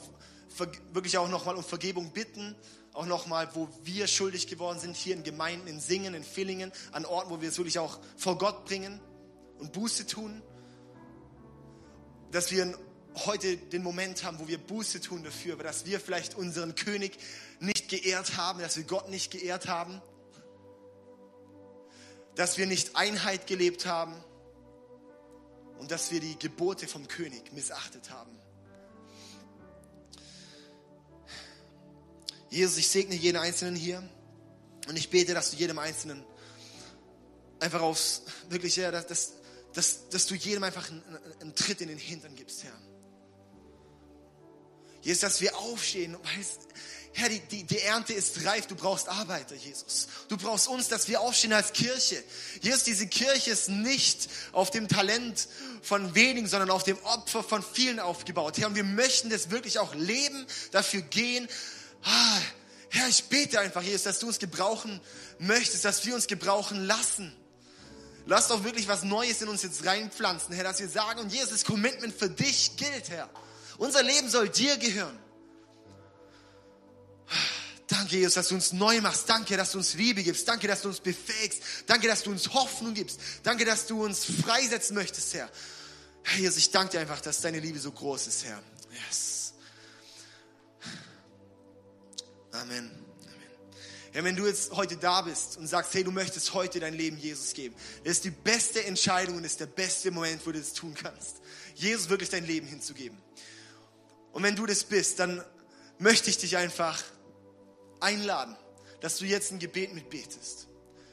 [0.93, 2.55] wirklich auch nochmal um Vergebung bitten
[2.93, 7.05] auch nochmal, wo wir schuldig geworden sind, hier in Gemeinden, in Singen, in Villingen, an
[7.05, 8.99] Orten, wo wir es wirklich auch vor Gott bringen
[9.59, 10.41] und Buße tun.
[12.31, 12.77] Dass wir
[13.25, 17.17] heute den Moment haben, wo wir Buße tun dafür, dass wir vielleicht unseren König
[17.59, 20.01] nicht geehrt haben, dass wir Gott nicht geehrt haben,
[22.35, 24.15] dass wir nicht Einheit gelebt haben
[25.77, 28.42] und dass wir die Gebote vom König missachtet haben.
[32.53, 34.07] Jesus, ich segne jeden Einzelnen hier
[34.87, 36.23] und ich bete, dass du jedem Einzelnen
[37.59, 39.33] einfach aufs, wirklich, ja, dass, dass,
[39.73, 41.01] dass, dass du jedem einfach einen,
[41.41, 42.77] einen Tritt in den Hintern gibst, Herr.
[45.01, 46.45] Jesus, dass wir aufstehen, weil
[47.15, 50.07] Herr, die, die, die Ernte ist reif, du brauchst Arbeiter, Jesus.
[50.29, 52.23] Du brauchst uns, dass wir aufstehen als Kirche.
[52.61, 55.47] Jesus, diese Kirche ist nicht auf dem Talent
[55.83, 58.57] von wenigen, sondern auf dem Opfer von vielen aufgebaut.
[58.57, 61.47] Herr, und wir möchten das wirklich auch leben, dafür gehen,
[62.03, 62.41] ah,
[62.89, 65.01] Herr, ich bete einfach, Jesus, dass du uns gebrauchen
[65.39, 67.35] möchtest, dass wir uns gebrauchen lassen.
[68.25, 71.49] Lass doch wirklich was Neues in uns jetzt reinpflanzen, Herr, dass wir sagen, und Jesus,
[71.49, 73.29] das Commitment für dich gilt, Herr.
[73.77, 75.17] Unser Leben soll dir gehören.
[77.87, 79.29] Danke, Jesus, dass du uns neu machst.
[79.29, 80.47] Danke, dass du uns Liebe gibst.
[80.47, 81.61] Danke, dass du uns befähigst.
[81.85, 83.19] Danke, dass du uns Hoffnung gibst.
[83.43, 85.49] Danke, dass du uns freisetzen möchtest, Herr.
[86.23, 88.61] Herr Jesus, ich danke dir einfach, dass deine Liebe so groß ist, Herr.
[88.91, 89.32] Yes.
[92.53, 92.91] Amen.
[94.13, 97.17] Ja, wenn du jetzt heute da bist und sagst, hey, du möchtest heute dein Leben
[97.17, 97.73] Jesus geben,
[98.03, 101.41] das ist die beste Entscheidung und ist der beste Moment, wo du das tun kannst.
[101.73, 103.17] Jesus wirklich dein Leben hinzugeben.
[104.33, 105.43] Und wenn du das bist, dann
[105.97, 107.03] möchte ich dich einfach
[107.99, 108.55] einladen,
[109.01, 110.67] dass du jetzt ein Gebet mitbetest.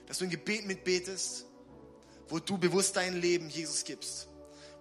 [0.08, 1.46] Dass du ein Gebet mitbetest,
[2.28, 4.28] wo du bewusst dein Leben Jesus gibst.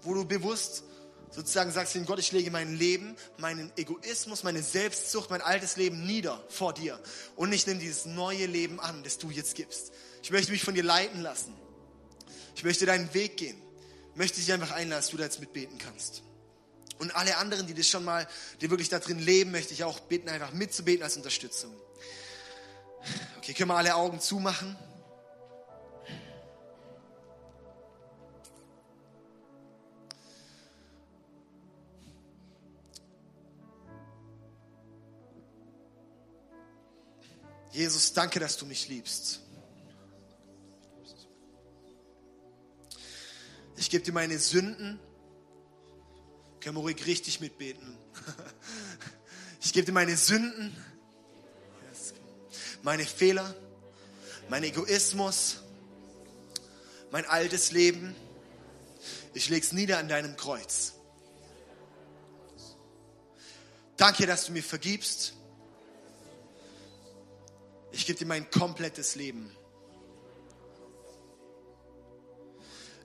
[0.01, 0.83] Wo du bewusst
[1.31, 6.05] sozusagen sagst, in Gott, ich lege mein Leben, meinen Egoismus, meine Selbstsucht, mein altes Leben
[6.05, 6.99] nieder vor dir.
[7.35, 9.91] Und ich nehme dieses neue Leben an, das du jetzt gibst.
[10.23, 11.53] Ich möchte mich von dir leiten lassen.
[12.55, 13.61] Ich möchte deinen Weg gehen.
[14.11, 16.23] Ich möchte dich einfach einladen, dass du da jetzt mitbeten kannst.
[16.97, 18.27] Und alle anderen, die das schon mal,
[18.59, 21.73] die wirklich da drin leben, möchte ich auch bitten, einfach mitzubeten als Unterstützung.
[23.37, 24.75] Okay, können wir alle Augen zumachen?
[37.71, 39.41] Jesus, danke, dass du mich liebst.
[43.77, 44.99] Ich gebe dir meine Sünden.
[46.59, 47.97] Können wir ruhig richtig mitbeten.
[49.61, 50.73] Ich gebe dir meine Sünden,
[52.81, 53.53] meine Fehler,
[54.47, 55.57] mein Egoismus,
[57.11, 58.15] mein altes Leben.
[59.33, 60.93] Ich lege es nieder an deinem Kreuz.
[63.97, 65.33] Danke, dass du mir vergibst.
[67.91, 69.51] Ich gebe dir mein komplettes Leben.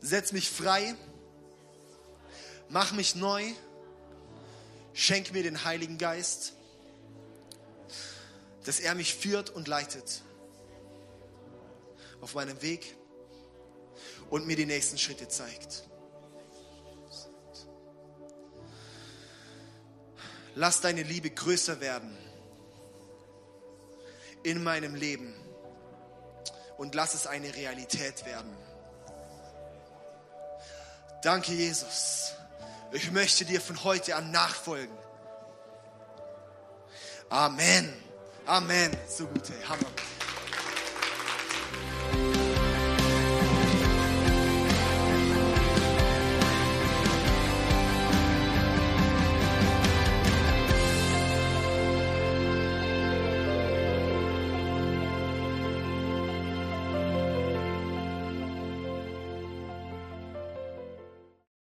[0.00, 0.94] Setz mich frei,
[2.68, 3.42] mach mich neu,
[4.92, 6.52] schenk mir den Heiligen Geist,
[8.64, 10.22] dass er mich führt und leitet
[12.20, 12.96] auf meinem Weg
[14.28, 15.88] und mir die nächsten Schritte zeigt.
[20.54, 22.16] Lass deine Liebe größer werden
[24.44, 25.34] in meinem Leben
[26.76, 28.56] und lass es eine Realität werden.
[31.22, 32.34] Danke, Jesus.
[32.92, 34.96] Ich möchte dir von heute an nachfolgen.
[37.30, 37.92] Amen.
[38.46, 38.90] Amen.
[39.08, 39.62] So gut, hey.
[39.66, 39.90] Hammer.